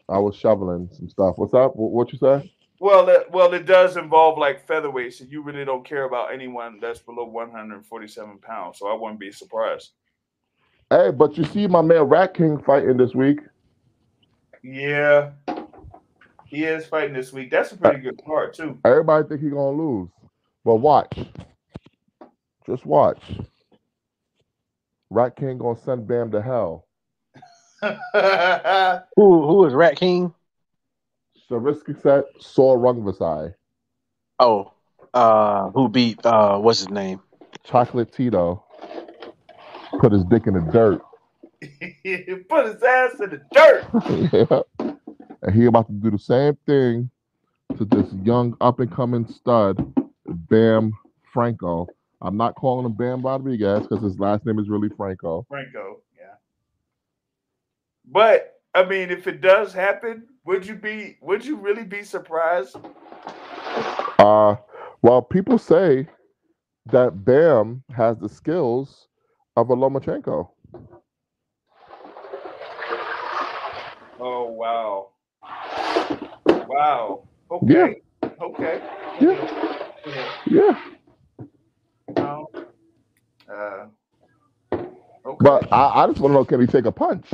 [0.10, 1.38] I was shoveling some stuff.
[1.38, 1.76] What's up?
[1.76, 2.52] What, what you say?
[2.80, 6.80] Well, it, well, it does involve like featherweights, and you really don't care about anyone
[6.80, 8.80] that's below 147 pounds.
[8.80, 9.92] So I wouldn't be surprised.
[10.90, 13.42] Hey, but you see my man Rat King fighting this week.
[14.64, 15.32] Yeah,
[16.48, 17.52] he is fighting this week.
[17.52, 18.80] That's a pretty uh, good card too.
[18.84, 20.10] Everybody think he's gonna lose,
[20.66, 21.20] but watch.
[22.66, 23.22] Just watch.
[25.12, 26.88] Rat King gonna send Bam to hell.
[29.16, 30.34] Who who is Rat King?
[31.50, 33.54] Sarisky set saw Rungvisai.
[34.40, 34.72] Oh,
[35.14, 37.22] uh, who beat uh, what's his name?
[37.66, 38.62] Chocolatito
[40.00, 41.02] put his dick in the dirt.
[42.50, 44.64] put his ass in the dirt.
[44.80, 44.96] yeah.
[45.42, 47.10] And he about to do the same thing
[47.78, 49.94] to this young up and coming stud,
[50.26, 50.94] Bam
[51.34, 51.88] Franco.
[52.22, 55.46] I'm not calling him Bam Rodriguez because his last name is really Franco.
[55.48, 56.09] Franco, yeah.
[58.12, 61.18] But I mean, if it does happen, would you be?
[61.22, 62.76] Would you really be surprised?
[64.20, 64.56] Uh,
[65.02, 66.08] well, people say
[66.88, 69.08] that Bam has the skills
[69.56, 70.50] of a Lomachenko.
[74.20, 75.10] Oh wow,
[76.68, 77.24] wow.
[77.52, 78.02] Okay,
[78.42, 78.82] okay.
[79.22, 79.80] Yeah.
[80.06, 80.30] Yeah.
[80.48, 80.80] Yeah.
[83.50, 83.86] Uh,
[84.72, 85.38] okay.
[85.40, 87.26] but I, I just want to know can he take a punch?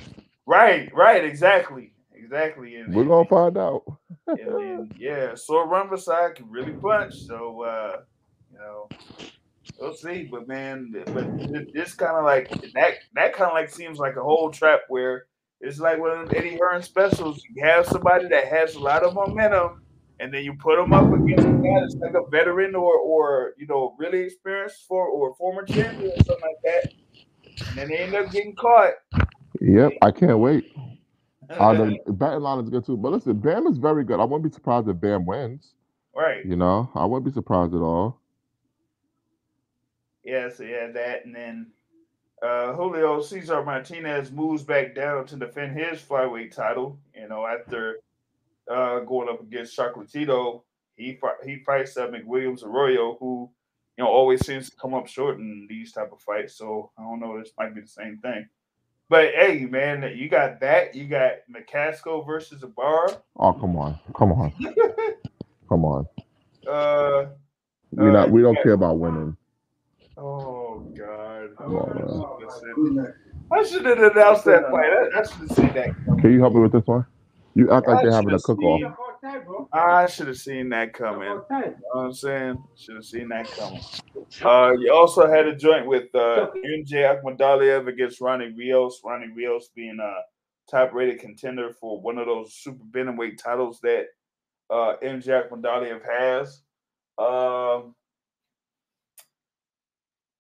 [0.45, 2.75] Right, right, exactly, exactly.
[2.75, 3.83] And, We're gonna find out.
[4.27, 7.15] and yeah, so Rungvisai can really punch.
[7.15, 7.97] So uh,
[8.51, 8.89] you know,
[9.79, 10.27] we'll see.
[10.29, 14.15] But man, but th- this kind of like that that kind of like seems like
[14.17, 15.25] a whole trap where
[15.61, 17.43] it's like one of Eddie Hearn specials.
[17.49, 19.81] You have somebody that has a lot of momentum,
[20.19, 23.53] and then you put them up against a guy that's like a veteran or or
[23.57, 26.93] you know really experienced for or former champion or something like that.
[27.69, 28.91] And then they end up getting caught.
[29.65, 30.71] Yep, I can't wait.
[31.47, 32.97] Uh, the batting line is good too.
[32.97, 34.19] But listen, Bam is very good.
[34.19, 35.75] I wouldn't be surprised if Bam wins.
[36.15, 36.43] right.
[36.43, 38.19] You know, I wouldn't be surprised at all.
[40.23, 41.67] Yeah, so yeah, that and then
[42.41, 46.97] uh Julio Cesar Martinez moves back down to defend his flyweight title.
[47.15, 47.99] You know, after
[48.67, 50.63] uh going up against Chocolatito,
[50.95, 53.51] he he fights uh, McWilliams Arroyo, who
[53.99, 56.55] you know always seems to come up short in these type of fights.
[56.57, 58.49] So I don't know, this might be the same thing.
[59.09, 60.95] But hey, man, you got that.
[60.95, 63.21] You got McCasco versus Ibarra.
[63.37, 64.51] Oh, come on, come on,
[65.69, 66.07] come on.
[66.67, 67.27] Uh,
[67.91, 68.63] We Uh, not we don't yeah.
[68.63, 69.37] care about winning.
[70.17, 71.55] oh God.
[71.57, 73.13] Come on,
[73.51, 74.89] I should have announced that fight.
[74.89, 76.21] I, I should have seen that.
[76.21, 77.05] Can you help me with this one?
[77.53, 78.81] You act like I they're having a cook off.
[79.33, 81.29] Seen- I should have seen that coming.
[81.65, 82.63] You know what I'm saying?
[82.77, 83.81] Should have seen that coming.
[84.43, 89.01] Uh, you also had a joint with uh, MJ Akhmadaliev against Ronnie Rios.
[89.03, 90.15] Ronnie Rios being a
[90.69, 94.07] top rated contender for one of those super bantamweight titles that
[94.69, 96.61] uh, MJ Akhmadaliev has.
[97.17, 97.95] Um,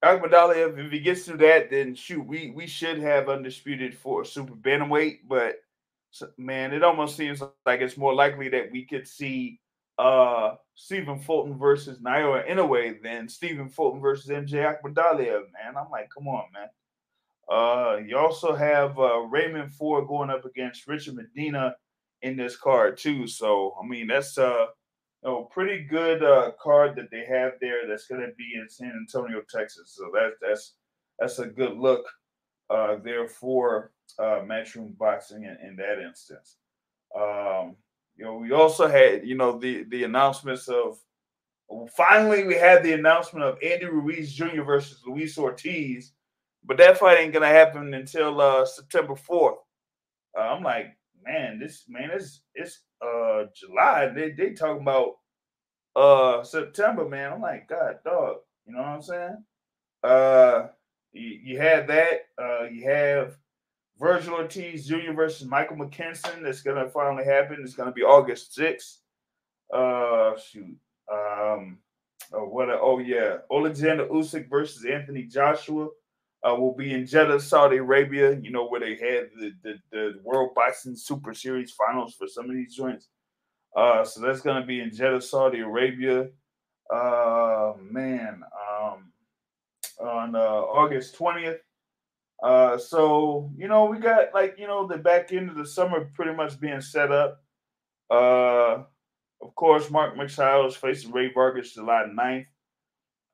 [0.03, 4.53] Akhmadaliev, if he gets through that, then shoot, we we should have undisputed for super
[4.53, 5.19] bantamweight.
[5.27, 5.55] But
[6.37, 9.59] man, it almost seems like it's more likely that we could see
[9.97, 15.77] uh Stephen Fulton versus Naoya Inoue than Stephen Fulton versus MJ Akhmadaliev, man.
[15.77, 16.67] I'm like, come on, man.
[17.49, 21.75] Uh you also have uh Raymond Ford going up against Richard Medina
[22.21, 23.27] in this card too.
[23.27, 24.65] So I mean that's uh
[25.23, 29.41] know, pretty good uh card that they have there that's gonna be in San Antonio,
[29.49, 29.95] Texas.
[29.97, 30.73] So that's that's
[31.19, 32.05] that's a good look
[32.69, 36.57] uh, there for uh, matchroom boxing in, in that instance.
[37.15, 37.75] Um,
[38.15, 40.97] you know, we also had you know the the announcements of
[41.95, 44.63] finally we had the announcement of Andy Ruiz Jr.
[44.63, 46.13] versus Luis Ortiz,
[46.63, 49.57] but that fight ain't gonna happen until uh, September fourth.
[50.37, 54.07] Uh, I'm like, man, this man is it's uh July.
[54.07, 55.15] They they talking about
[55.95, 57.33] uh September, man.
[57.33, 58.37] I'm like, God, dog.
[58.65, 59.43] You know what I'm saying?
[60.03, 60.67] Uh,
[61.13, 62.27] you, you had that.
[62.41, 63.35] Uh, you have
[63.99, 65.13] Vergil Ortiz Jr.
[65.13, 66.43] versus Michael McKinson.
[66.43, 67.59] That's gonna finally happen.
[67.61, 68.97] It's gonna be August 6th.
[69.73, 70.77] Uh, shoot.
[71.11, 71.79] Um,
[72.33, 72.69] oh, what?
[72.69, 75.87] A, oh yeah, Alexander Usyk versus Anthony Joshua.
[76.43, 78.37] Uh, will be in Jeddah, Saudi Arabia.
[78.39, 82.49] You know where they had the, the the World Boxing Super Series finals for some
[82.49, 83.07] of these joints.
[83.75, 86.27] Uh, so that's gonna be in Jeddah, Saudi Arabia.
[86.93, 89.11] Uh, man, um,
[89.99, 91.64] on uh, August twentieth.
[92.43, 96.09] Uh, so you know we got like you know the back end of the summer
[96.13, 97.41] pretty much being set up.
[98.09, 98.83] Uh,
[99.41, 102.45] of course, Mark Magsayo facing Rey Vargas July 9th.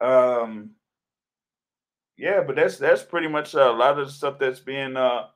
[0.01, 0.71] Um,
[2.17, 5.27] yeah, but that's that's pretty much a lot of the stuff that's being uh,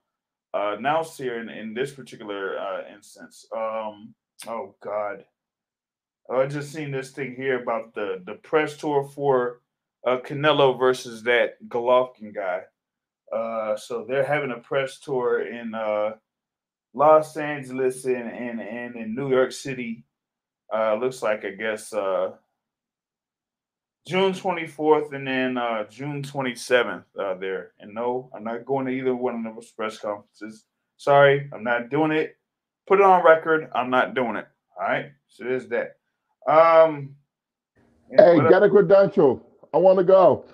[0.54, 3.46] uh announced here in, in this particular uh, instance.
[3.56, 4.14] Um,
[4.48, 5.26] oh God,
[6.30, 9.62] I just seen this thing here about the the press tour for
[10.06, 12.62] uh, Canelo versus that Golovkin guy.
[13.32, 16.12] Uh, so they're having a press tour in uh,
[16.94, 20.06] Los Angeles and, and and in New York City.
[20.74, 22.32] Uh, looks like I guess uh,
[24.08, 27.72] June 24th and then uh, June 27th uh, there.
[27.80, 30.66] And no, I'm not going to either one of those press conferences.
[30.98, 32.38] Sorry, I'm not doing it.
[32.88, 33.70] Put it on record.
[33.74, 34.48] I'm not doing it.
[34.80, 35.12] All right.
[35.28, 35.98] So there's that.
[36.48, 37.16] Um,
[38.12, 39.42] Hey, get a credential.
[39.74, 40.46] I want to go.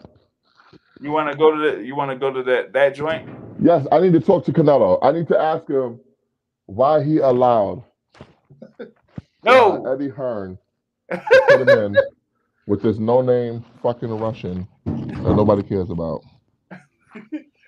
[1.01, 1.83] You want to go to the?
[1.83, 3.29] You want to go to that that joint?
[3.61, 4.99] Yes, I need to talk to Canelo.
[5.01, 5.99] I need to ask him
[6.65, 7.83] why he allowed
[9.43, 9.85] No.
[9.85, 10.57] Eddie Hearn
[11.11, 11.97] to put him in
[12.67, 16.21] with this no-name fucking Russian that nobody cares about.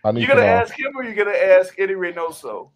[0.05, 0.53] I need You to gonna know.
[0.53, 2.69] ask him or you gonna ask Eddie Reynoso?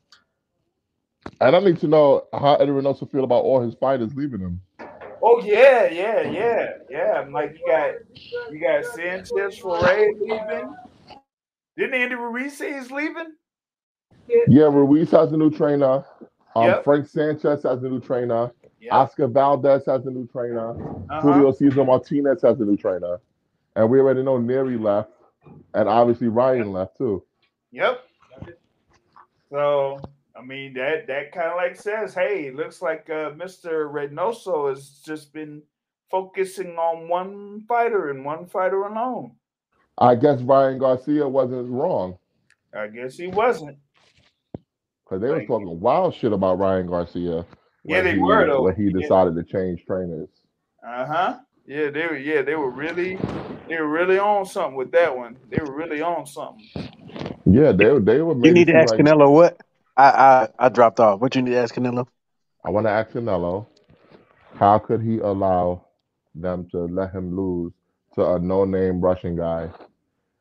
[1.42, 4.62] And I need to know how Eddie Reynoso feel about all his fighters leaving him.
[5.22, 7.22] Oh yeah, yeah, yeah, yeah.
[7.22, 7.94] I'm like you got
[8.52, 10.74] you got Sanchez Foray leaving.
[11.78, 13.34] Didn't Andy Ruiz say he's leaving?
[14.48, 16.04] Yeah, Ruiz has a new trainer.
[16.56, 16.84] Um, Yep.
[16.84, 18.52] Frank Sanchez has a new trainer.
[18.82, 18.96] Yeah.
[18.96, 20.72] Oscar Valdez has a new trainer.
[20.72, 21.22] Uh-huh.
[21.22, 23.20] Julio Cesar Martinez has a new trainer.
[23.76, 25.12] And we already know Nery left.
[25.74, 27.24] And obviously Ryan left too.
[27.72, 28.04] Yep.
[29.52, 30.00] So
[30.38, 33.92] I mean that that kind of like says, hey, it looks like uh, Mr.
[33.92, 35.62] Reynoso has just been
[36.12, 39.32] focusing on one fighter and one fighter alone.
[39.98, 42.18] I guess Ryan Garcia wasn't wrong.
[42.78, 43.78] I guess he wasn't.
[45.04, 47.46] Because they were talking wild shit about Ryan Garcia.
[47.84, 48.62] Yeah, when they he, were, though.
[48.64, 49.02] When he Yeah.
[49.02, 50.30] decided to change trainers.
[50.88, 51.38] Uh huh.
[51.66, 52.18] Yeah, they were.
[52.18, 53.18] Yeah, they were really,
[53.68, 55.38] they were really on something with that one.
[55.50, 56.66] They were really on something.
[57.46, 59.60] Yeah, they were they were You need to ask like- Canelo what?
[59.98, 61.20] I, I I dropped off.
[61.20, 62.08] What you need to ask Canelo?
[62.64, 63.66] I want to ask Canelo,
[64.56, 65.86] how could he allow
[66.36, 67.74] them to let him lose
[68.16, 69.70] to a no-name Russian guy?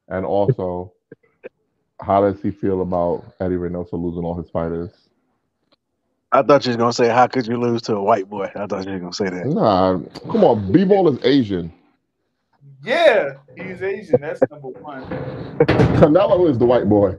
[0.09, 0.93] And also,
[2.01, 4.91] how does he feel about Eddie Reynoso losing all his fighters?
[6.33, 8.67] I thought you was gonna say, "How could you lose to a white boy?" I
[8.67, 9.47] thought you were gonna say that.
[9.47, 9.99] Nah,
[10.31, 11.73] come on, Bivol is Asian.
[12.83, 14.21] Yeah, he's Asian.
[14.21, 15.03] That's number one.
[15.99, 17.17] Canelo is the white boy.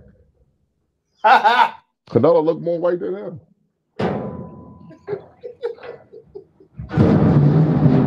[2.09, 3.39] Ha Canelo look more white than him.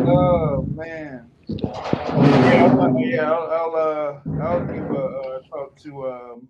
[0.07, 1.29] Oh man.
[1.47, 6.47] Yeah, I'll, yeah, I'll, I'll uh, I'll give a uh, talk to um,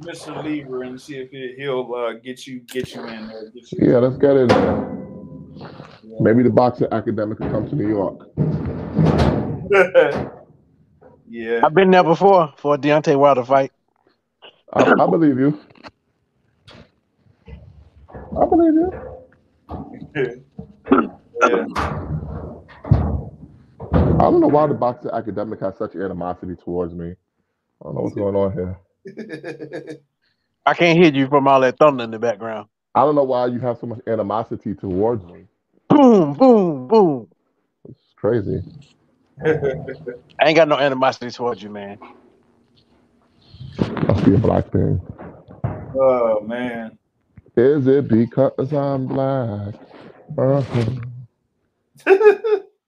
[0.00, 0.42] Mr.
[0.44, 3.50] Lever and see if he, he'll uh, get you get you in there.
[3.50, 3.92] Get you.
[3.92, 4.90] Yeah, let's get in there.
[6.20, 8.28] Maybe the boxing academic could come to New York.
[11.28, 11.60] yeah.
[11.64, 13.72] I've been there before for a Deontay Wilder fight.
[14.72, 15.58] I, I believe you.
[18.36, 18.92] I believe you.
[21.42, 21.66] yeah.
[24.06, 27.10] I don't know why the boxing academic has such animosity towards me.
[27.10, 28.78] I don't know what's going on here.
[30.66, 32.68] I can't hear you from all that thunder in the background.
[32.94, 35.46] I don't know why you have so much animosity towards me.
[35.88, 37.28] Boom, boom, boom.
[37.88, 38.62] It's crazy.
[39.44, 41.98] I ain't got no animosity towards you, man.
[44.08, 45.00] Must be a black thing.
[46.00, 46.98] oh man.
[47.56, 49.74] Is it because I'm black?
[50.36, 50.98] Uh-huh.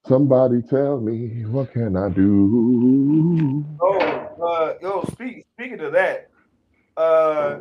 [0.07, 3.65] Somebody tell me what can I do?
[3.81, 6.29] Oh, uh, yo, speak, speaking of that,
[6.97, 7.59] Uh,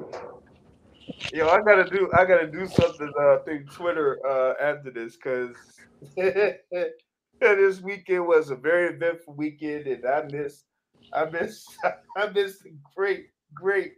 [1.32, 2.11] yo, I gotta do.
[2.16, 3.12] I gotta do something.
[3.20, 4.18] Uh, through Twitter.
[4.26, 5.54] Uh, after this, cause
[6.16, 10.64] this weekend was a very eventful weekend, and I missed.
[11.12, 11.68] I missed.
[12.16, 13.94] I missed great, great,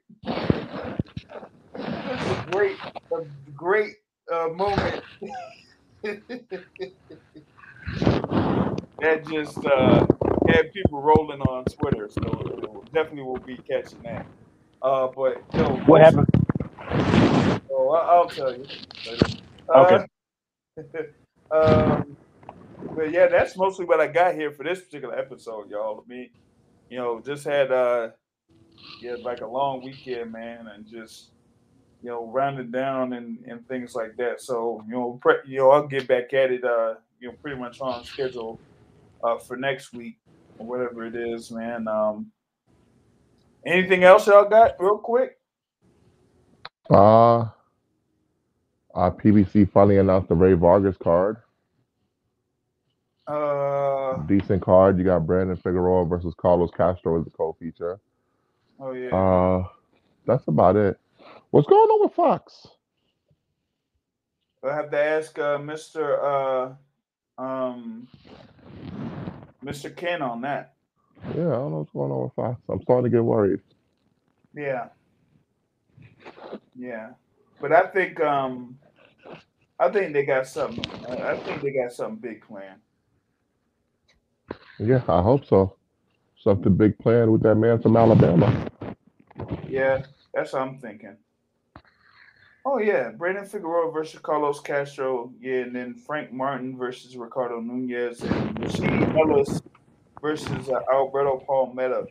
[2.50, 2.76] great,
[3.12, 3.24] a
[3.54, 3.94] great
[4.32, 5.02] uh, moment.
[9.00, 10.06] that just uh,
[10.48, 14.26] had people rolling on Twitter, so definitely will be catching that.
[14.82, 16.26] Uh, but yo, What happened?
[17.70, 18.66] Oh, I- I'll tell you.
[19.06, 19.26] later.
[19.74, 20.04] Uh,
[21.54, 22.16] um,
[22.94, 26.04] but yeah, that's mostly what I got here for this particular episode, y'all.
[26.04, 26.30] I mean,
[26.88, 28.10] you know, just had uh,
[29.02, 31.32] yeah, like a long weekend, man, and just
[32.02, 34.40] you know, rounding down and and things like that.
[34.40, 36.64] So you know, pre- you know, I'll get back at it.
[36.64, 38.60] Uh, you know, pretty much on schedule
[39.24, 40.16] uh for next week
[40.58, 41.88] or whatever it is, man.
[41.88, 42.30] Um,
[43.66, 45.38] anything else y'all got, real quick?
[46.90, 47.40] Uh,
[48.94, 51.36] uh, PBC finally announced the Rey Vargas card.
[53.26, 54.98] Uh, Decent card.
[54.98, 58.00] You got Brandon Figueroa versus Carlos Castro as the co-feature.
[58.80, 59.14] oh yeah.
[59.14, 59.68] Uh,
[60.26, 60.98] that's about it.
[61.50, 62.66] What's going on with Fox?
[64.62, 66.76] I have to ask uh, Mr.
[67.38, 68.06] Uh, um,
[69.64, 69.94] Mr.
[69.94, 70.74] Ken on that.
[71.28, 72.60] Yeah, I don't know what's going on with Fox.
[72.68, 73.60] I'm starting to get worried.
[74.54, 74.88] Yeah,
[76.76, 77.10] yeah,
[77.60, 78.78] but I think um,
[79.78, 80.84] I think they got something.
[81.08, 82.80] I I think they got something big planned.
[84.78, 85.76] Yeah, I hope so.
[86.42, 88.68] Something big planned with that man from Alabama.
[89.68, 90.02] Yeah,
[90.34, 91.16] that's what I'm thinking.
[92.64, 95.32] Oh yeah, Brandon Figueroa versus Carlos Castro.
[95.40, 99.62] Yeah, and then Frank Martin versus Ricardo Nunez and Rashidi Ellis
[100.20, 102.06] versus uh, Alberto Palmetta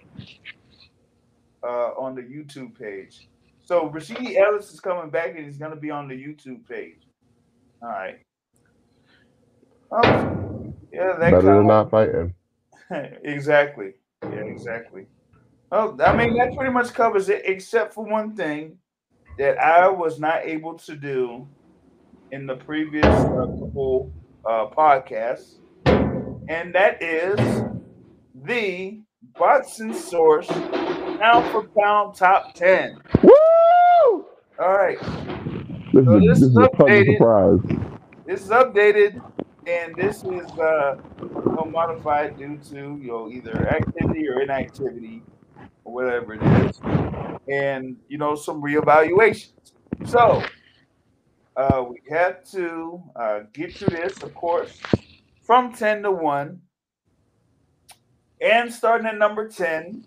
[1.63, 3.27] uh, on the YouTube page.
[3.63, 7.07] So Rashidi Ellis is coming back and he's gonna be on the YouTube page.
[7.81, 8.19] All right.
[9.91, 12.33] Oh, yeah, that Better than not fighting.
[13.23, 13.93] exactly.
[14.23, 15.05] Yeah, exactly.
[15.71, 18.77] Oh, I mean that pretty much covers it, except for one thing
[19.37, 21.47] that I was not able to do
[22.31, 24.11] in the previous uh, couple
[24.45, 25.55] uh, podcasts,
[26.49, 27.63] and that is
[28.45, 29.01] the
[29.37, 32.97] Boxing Source pound for pound top ten.
[33.23, 34.25] Woo!
[34.59, 34.97] All right,
[35.93, 37.19] This So is, this is updated.
[38.25, 39.21] this is updated,
[39.67, 40.95] and this is uh,
[41.69, 45.23] modified due to you know either activity or inactivity
[45.87, 46.79] or whatever it is,
[47.49, 49.53] and you know some reevaluations.
[50.05, 50.43] So
[51.55, 54.79] uh, we have to uh, get through this, of course,
[55.43, 56.61] from ten to one,
[58.41, 60.03] and starting at number ten.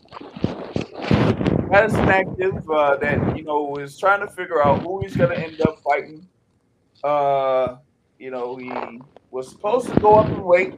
[1.72, 5.30] Is an active uh, that you know is trying to figure out who he's going
[5.30, 6.26] to end up fighting.
[7.04, 7.76] Uh,
[8.18, 8.72] you know, he
[9.30, 10.74] was supposed to go up in weight,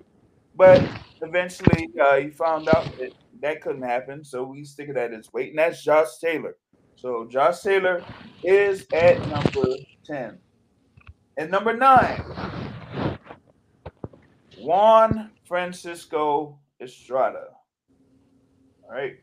[0.55, 0.82] but
[1.22, 3.12] eventually uh, he found out that
[3.43, 4.24] that couldn't happen.
[4.24, 6.57] So we stick it at his weight, and that's Josh Taylor.
[6.97, 8.05] So Josh Taylor
[8.43, 10.38] is at number 10.
[11.38, 12.22] At number nine,
[14.59, 17.47] Juan Francisco Estrada.
[18.84, 19.16] All right.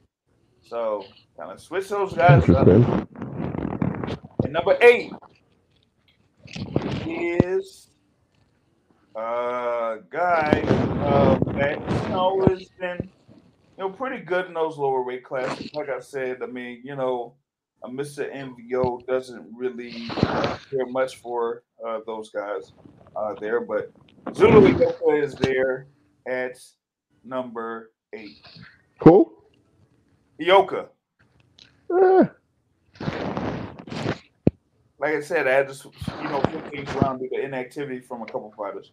[0.64, 1.06] So
[1.38, 2.68] kind of switch those guys up.
[2.68, 5.12] And number eight
[7.08, 7.90] is
[9.16, 13.10] a guy uh, that you know has been
[13.80, 15.74] you know pretty good in those lower weight classes.
[15.74, 17.36] Like I said, I mean, you know,
[17.82, 18.30] uh, Mr.
[18.30, 22.74] MVO doesn't really uh, care much for uh, those guys
[23.16, 23.90] uh, there, but
[24.36, 24.78] Zulu
[25.14, 25.88] is there
[26.28, 26.60] at
[27.24, 28.46] number eight.
[29.00, 29.32] Cool.
[30.42, 30.88] Ioka.
[31.90, 32.26] Eh,
[35.00, 35.92] like I said, I had to,
[36.22, 38.92] you know, flip things around due to inactivity from a couple fighters.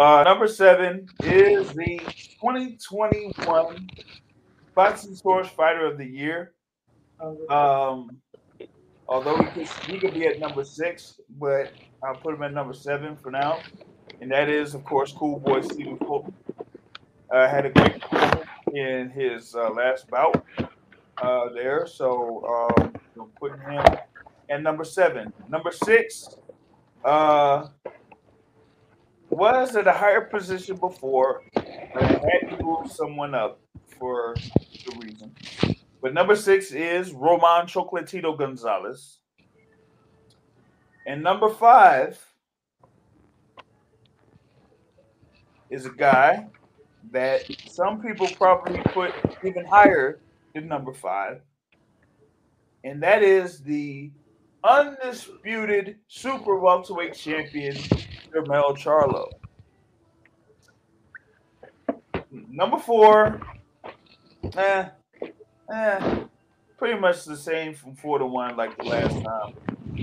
[0.00, 1.98] Uh, number seven is the
[2.40, 3.90] 2021
[4.74, 6.54] Boxing Source Fighter of the Year.
[7.50, 8.16] Um,
[9.06, 11.72] although he could, he could be at number six, but
[12.02, 13.58] I'll put him at number seven for now.
[14.22, 16.32] And that is, of course, Cool Boy Stephen Fulton.
[17.30, 18.02] Uh, had a great
[18.72, 20.42] in his uh, last bout
[21.18, 21.86] uh, there.
[21.86, 23.84] So, um, putting him
[24.48, 25.30] at number seven.
[25.50, 26.36] Number six
[27.04, 27.68] uh,
[29.30, 33.60] was at a higher position before, I had to move someone up
[33.98, 35.34] for the reason.
[36.02, 39.18] But number six is Roman Chocolatito Gonzalez.
[41.06, 42.18] And number five
[45.70, 46.46] is a guy
[47.12, 49.12] that some people probably put
[49.44, 50.20] even higher
[50.54, 51.40] than number five.
[52.84, 54.10] and that is the
[54.64, 57.76] undisputed super welterweight champion
[58.32, 59.28] Jermell Charlo.
[62.30, 63.40] Number four,
[64.56, 64.88] eh,
[65.72, 66.24] eh,
[66.78, 69.54] pretty much the same from four to one like the last time.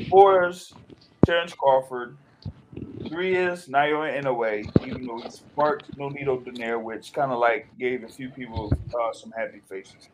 [0.09, 0.73] Four is
[1.25, 2.17] Terrence Crawford.
[3.09, 8.03] Three is Naoya Inoue, even though he sparked Nonito Donaire, which kind of like gave
[8.03, 10.09] a few people uh, some happy faces.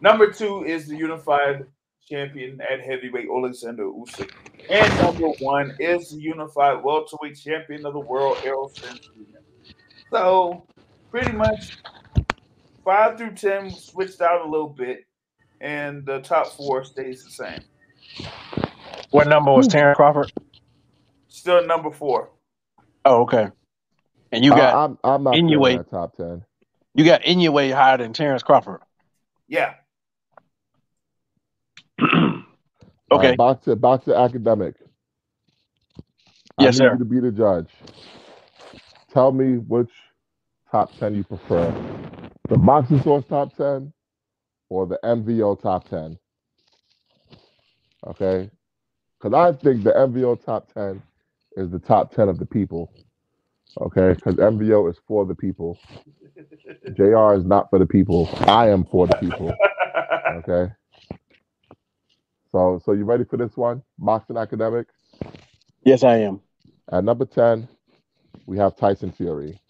[0.00, 1.66] Number two is the unified
[2.08, 4.30] champion at heavyweight Alexander Usyk,
[4.70, 9.08] and number one is the unified welterweight champion of the world Errol Spence
[10.10, 10.66] So
[11.10, 11.78] pretty much
[12.84, 15.04] five through ten switched out a little bit,
[15.60, 17.60] and the top four stays the same.
[19.10, 20.32] What number was Terrence Crawford?
[21.28, 22.30] Still number four.
[23.04, 23.48] Oh, okay.
[24.32, 25.48] And you I, got I'm, I'm not Inoue.
[25.50, 26.44] feeling that top ten.
[26.94, 28.80] you got Inoue higher than Terrence Crawford.
[29.48, 29.74] Yeah.
[33.12, 33.32] Okay.
[33.32, 34.76] Uh, right, back to back to academic.
[36.58, 36.92] I Yes, need sir.
[36.92, 37.68] you to be the judge.
[39.12, 39.90] Tell me which
[40.70, 41.74] top ten you prefer:
[42.48, 43.92] the Boxing Source top ten
[44.70, 46.18] or the MVO top ten.
[48.06, 48.50] Okay,
[49.20, 51.02] because I think the MVO top ten
[51.56, 52.92] is the top ten of the people.
[53.80, 55.78] Okay, because MVO is for the people.
[56.94, 58.28] JR is not for the people.
[58.46, 59.60] I am for the people.
[60.30, 60.72] Okay.
[62.56, 63.82] So, so you ready for this one?
[63.98, 64.86] Boxing academic.
[65.84, 66.40] Yes, I am.
[66.90, 67.68] At number 10,
[68.46, 69.60] we have Tyson Fury,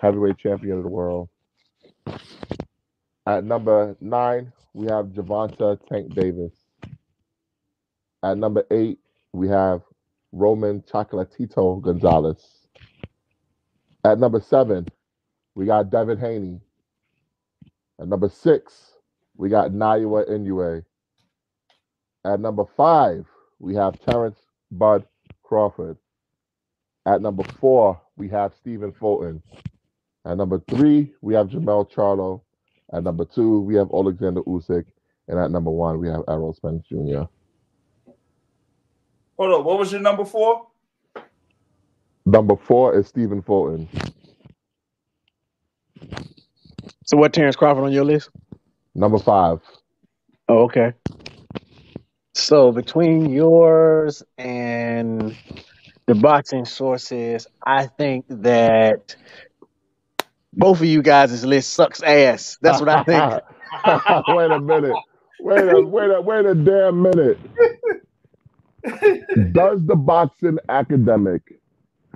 [0.00, 1.28] heavyweight champion of the world.
[3.24, 6.50] At number 9, we have Gervonta Tank Davis.
[8.24, 8.98] At number 8,
[9.32, 9.82] we have
[10.32, 12.66] Roman Chocolatito Gonzalez.
[14.04, 14.88] At number 7,
[15.54, 16.62] we got Devin Haney.
[18.00, 18.92] At number 6,
[19.36, 20.84] we got Naoya Inoue.
[22.24, 23.24] At number 5,
[23.58, 24.38] we have Terrence
[24.70, 25.04] Bud
[25.42, 25.96] Crawford.
[27.06, 29.42] At number four, we have Stephen Fulton.
[30.24, 32.42] At number three, we have Jermell Charlo.
[32.92, 34.84] At number two, we have Alexander Usyk.
[35.28, 37.22] And at number one, we have Errol Spence Jr.
[39.38, 39.64] Hold on.
[39.64, 40.66] What was your number four?
[42.26, 43.88] Number four is Stephen Fulton.
[47.06, 48.30] So what Terrence Crawford on your list?
[48.94, 49.60] Number five.
[50.48, 50.92] Oh, okay.
[52.40, 55.36] So between yours and
[56.06, 59.14] the boxing sources, I think that
[60.54, 62.58] both of you guys' list sucks ass.
[62.62, 63.22] That's what I think.
[64.28, 64.96] wait a minute.
[65.40, 67.38] Wait a wait a wait a damn minute.
[69.52, 71.42] Does the boxing academic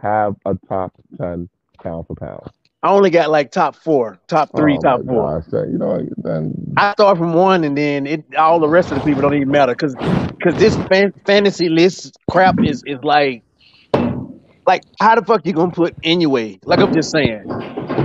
[0.03, 1.49] have a top ten
[1.83, 2.51] pound for pound?
[2.85, 5.41] I only got like top four, top three, Oh top my four.
[5.41, 8.93] gosh, then, you know, then I start from one, and then it all the rest
[8.93, 9.97] of the people don't even matter because
[10.39, 13.43] because this fan, fantasy list crap is is like
[14.67, 16.61] like how the fuck you gonna put anyway?
[16.67, 17.47] Like I'm just saying,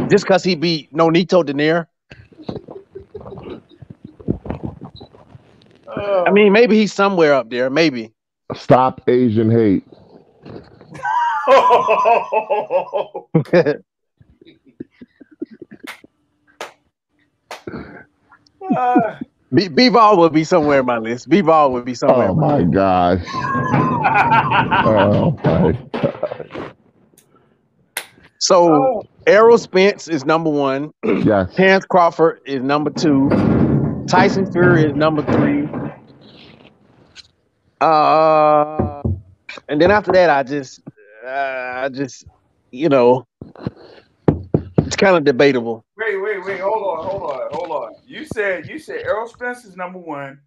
[0.10, 1.88] just because he beat Nonito Donaire.
[6.26, 7.70] I mean, maybe he's somewhere up there.
[7.70, 8.14] Maybe.
[8.56, 9.84] stop Asian hate.
[18.76, 19.18] Ah,
[19.52, 21.28] Bivol would be somewhere in my list.
[21.28, 22.28] Bivol would be somewhere.
[22.28, 23.24] Oh in my my gosh.
[24.86, 26.74] Oh my God.
[28.38, 30.94] So oh, Errol Spence is number one.
[31.04, 31.54] Yes.
[31.56, 33.30] Terrence Crawford is number two.
[34.08, 35.68] Tyson Fury is number three.
[37.82, 39.02] Uh,
[39.68, 40.82] and then after that, I just,
[41.26, 42.26] uh, I just,
[42.72, 43.89] you know, it's
[45.00, 45.86] kind of debatable.
[45.98, 46.60] wait, wait, wait.
[46.60, 47.96] Hold on, hold on, hold on.
[48.06, 50.40] You said you said Errol Spence is number one,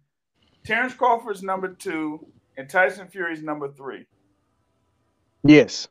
[0.63, 2.25] Terrence Crawford's number two,
[2.57, 4.05] and Tyson Fury's number three.
[5.43, 5.87] Yes.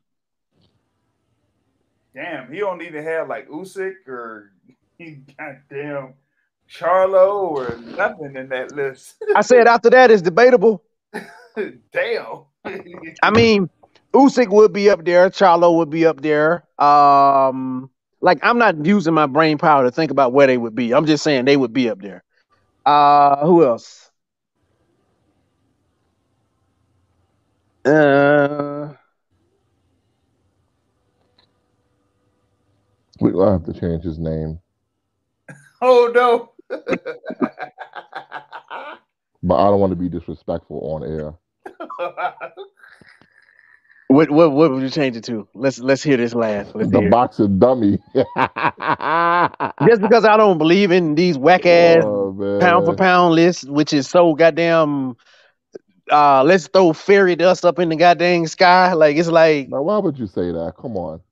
[2.14, 4.52] Damn, he don't even have like Usyk or
[4.98, 6.14] he goddamn
[6.70, 9.16] Charlo or nothing in that list.
[9.34, 10.82] I said after that is debatable.
[11.92, 12.44] Damn.
[13.22, 13.68] I mean,
[14.12, 15.28] Usyk would be up there.
[15.30, 16.64] Charlo would be up there.
[16.78, 17.90] Um,
[18.22, 20.94] like I'm not using my brain power to think about where they would be.
[20.94, 22.24] I'm just saying they would be up there.
[22.86, 24.10] Uh, who else?
[27.84, 28.94] Uh,
[33.20, 34.60] We will have to change his name.
[35.82, 36.52] oh no.
[39.42, 41.34] But I don't want to be disrespectful on air.
[44.12, 45.48] What what what would you change it to?
[45.54, 46.74] Let's let's hear this last.
[46.74, 47.08] Let's The hear.
[47.10, 47.16] it.
[47.16, 47.98] boxing dummy.
[49.86, 53.92] Just because I don't believe in these whack ass oh, pound for pound lists, which
[53.92, 55.16] is so goddamn.
[56.10, 58.92] Uh, let's throw fairy dust up in the goddamn sky.
[58.94, 60.74] Like it's like Now, why would you say that?
[60.78, 61.22] Come on.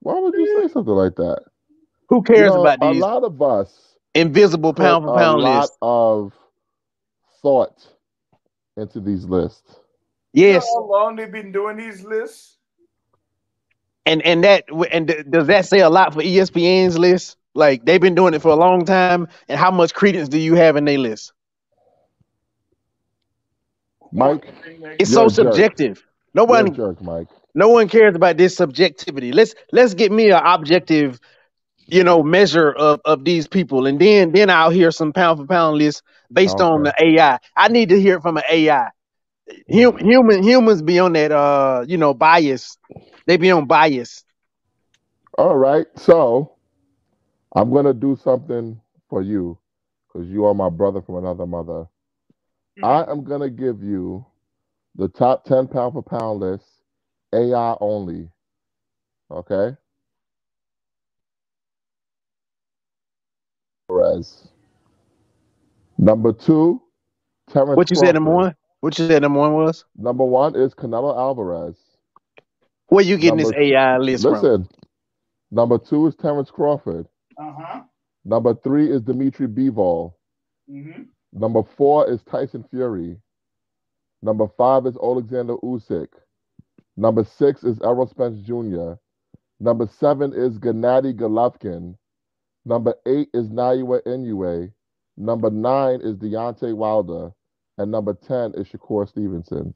[0.00, 1.44] Why would you say something like that?
[2.08, 2.86] who You cares know, about these?
[2.90, 5.78] a lot of us invisible pound for a pound lot lists?
[5.82, 6.32] of
[7.42, 7.94] thought
[8.76, 9.79] into these lists.
[10.32, 12.58] Yes, How long they've been doing these lists?
[14.06, 17.36] and and that and th- does that say a lot for ESPN's list?
[17.54, 20.54] Like they've been doing it for a long time, and how much credence do you
[20.54, 21.32] have in their list?
[24.12, 24.46] Mike,
[24.98, 25.66] It's so a jerk.
[25.68, 26.04] subjective.
[26.34, 27.28] No one, jerk, Mike.
[27.54, 29.32] no one cares about this subjectivity.
[29.32, 31.20] Let's let's get me an objective,
[31.86, 35.46] you know, measure of, of these people, and then then I'll hear some pound for
[35.46, 36.02] pound list
[36.32, 37.38] based on the AI.
[37.56, 38.90] I need to hear it from an AI.
[39.72, 42.78] Hum, human humans be on that uh you know bias.
[43.26, 44.24] They be on bias.
[45.38, 45.86] All right.
[45.96, 46.54] So
[47.54, 49.58] I'm going to do something for you
[50.08, 51.86] because you are my brother from another mother.
[52.82, 54.24] I am going to give you
[54.96, 56.64] the top 10 pound for pound list,
[57.34, 58.30] AI only.
[59.30, 59.76] Okay.
[63.88, 64.48] Perez.
[65.98, 66.82] Number two,
[67.50, 68.34] Terrence What you said number Crawford.
[68.34, 68.56] one?
[68.80, 69.84] What you said number one was?
[69.96, 71.76] Number one is Canelo Alvarez.
[72.88, 74.32] Where you getting Number- this AI list from?
[74.34, 74.68] Listen,
[75.50, 77.06] number two is Terrence Crawford.
[77.38, 77.80] Uh huh.
[78.24, 80.14] Number three is Dimitri Bivol.
[80.70, 81.02] Mm-hmm.
[81.32, 83.16] Number four is Tyson Fury.
[84.22, 86.08] Number five is Alexander Usyk.
[86.96, 88.92] Number six is Errol Spence Jr.
[89.58, 91.96] Number seven is Gennady Golovkin.
[92.64, 94.72] Number eight is Naoya Inoue.
[95.16, 97.32] Number nine is Deontay Wilder.
[97.80, 99.74] And number 10 is Shakur Stevenson.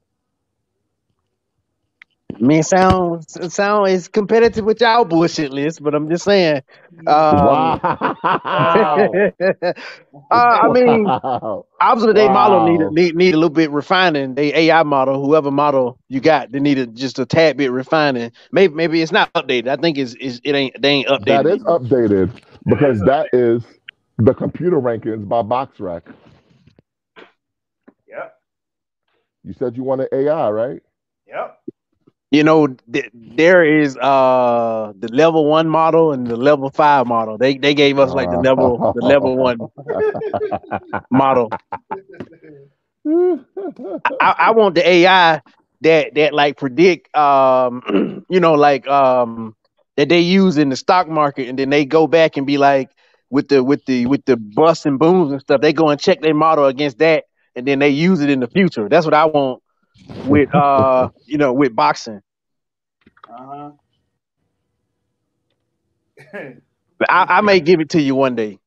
[2.39, 6.63] Man, sound sound is competitive with y'all bullshit list, but I'm just saying.
[7.07, 9.21] Um, wow.
[9.41, 9.73] uh,
[10.31, 11.65] I mean, Wow.
[11.81, 14.35] obviously they model need, need need a little bit refining.
[14.35, 18.31] They AI model, whoever model you got, they need a, just a tad bit refining.
[18.51, 19.67] Maybe maybe it's not updated.
[19.69, 21.27] I think it's, it's it ain't they ain't updated.
[21.27, 23.63] That is updated because that is
[24.19, 26.03] the computer rankings by BoxRec.
[28.07, 28.35] Yep.
[29.45, 30.83] You said you wanted AI, right?
[31.27, 31.61] Yep.
[32.31, 37.37] You know, th- there is uh the level one model and the level five model.
[37.37, 39.69] They they gave us like the level the level one
[41.11, 41.53] model.
[44.19, 45.41] I, I want the AI
[45.81, 49.55] that that like predict um you know like um
[49.97, 52.89] that they use in the stock market and then they go back and be like
[53.29, 56.21] with the with the with the busts and booms and stuff they go and check
[56.21, 59.25] their model against that and then they use it in the future that's what I
[59.25, 59.61] want
[60.25, 62.21] with uh you know with boxing
[63.29, 63.71] Uh
[66.97, 68.59] But I, I may give it to you one day.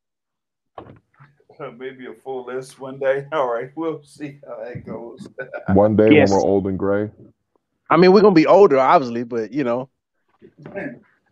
[1.78, 3.26] Maybe a full list one day.
[3.32, 5.28] All right, we'll see how that goes.
[5.74, 6.30] One day Yes.
[6.30, 7.10] when we're old and gray.
[7.90, 9.88] I mean we're gonna be older obviously but you know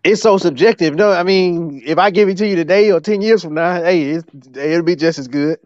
[0.03, 3.21] it's so subjective no I mean if I give it to you today or 10
[3.21, 4.25] years from now hey it's,
[4.57, 5.59] it'll be just as good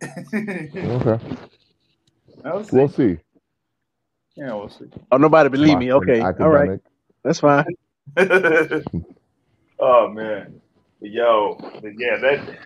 [0.34, 1.36] Okay.
[2.44, 2.76] I'll see.
[2.76, 3.18] We'll see.
[4.36, 4.86] Yeah, we'll see.
[5.10, 5.92] Oh, nobody believe me.
[5.92, 6.80] Boxing Okay, all right,
[7.22, 7.66] that's fine.
[9.78, 10.60] oh man,
[11.00, 12.58] yo, yeah, that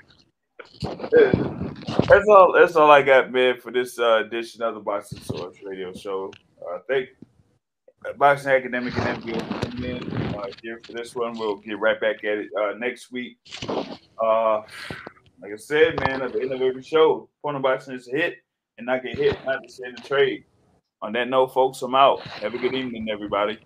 [2.09, 2.53] that's all.
[2.53, 6.33] That's all I got, man, for this uh, edition of the Boxing Source Radio Show.
[6.61, 7.09] Uh, thank
[8.17, 11.39] Boxing Academic and MVO for uh, here for this one.
[11.39, 13.39] We'll get right back at it uh, next week.
[14.23, 14.63] Uh,
[15.47, 18.39] like I said, man, at the end of every show, of boxing is a hit,
[18.79, 20.45] and not get hit, not to say the trade.
[21.03, 22.21] On that note, folks, I'm out.
[22.23, 23.57] Have a good evening, everybody.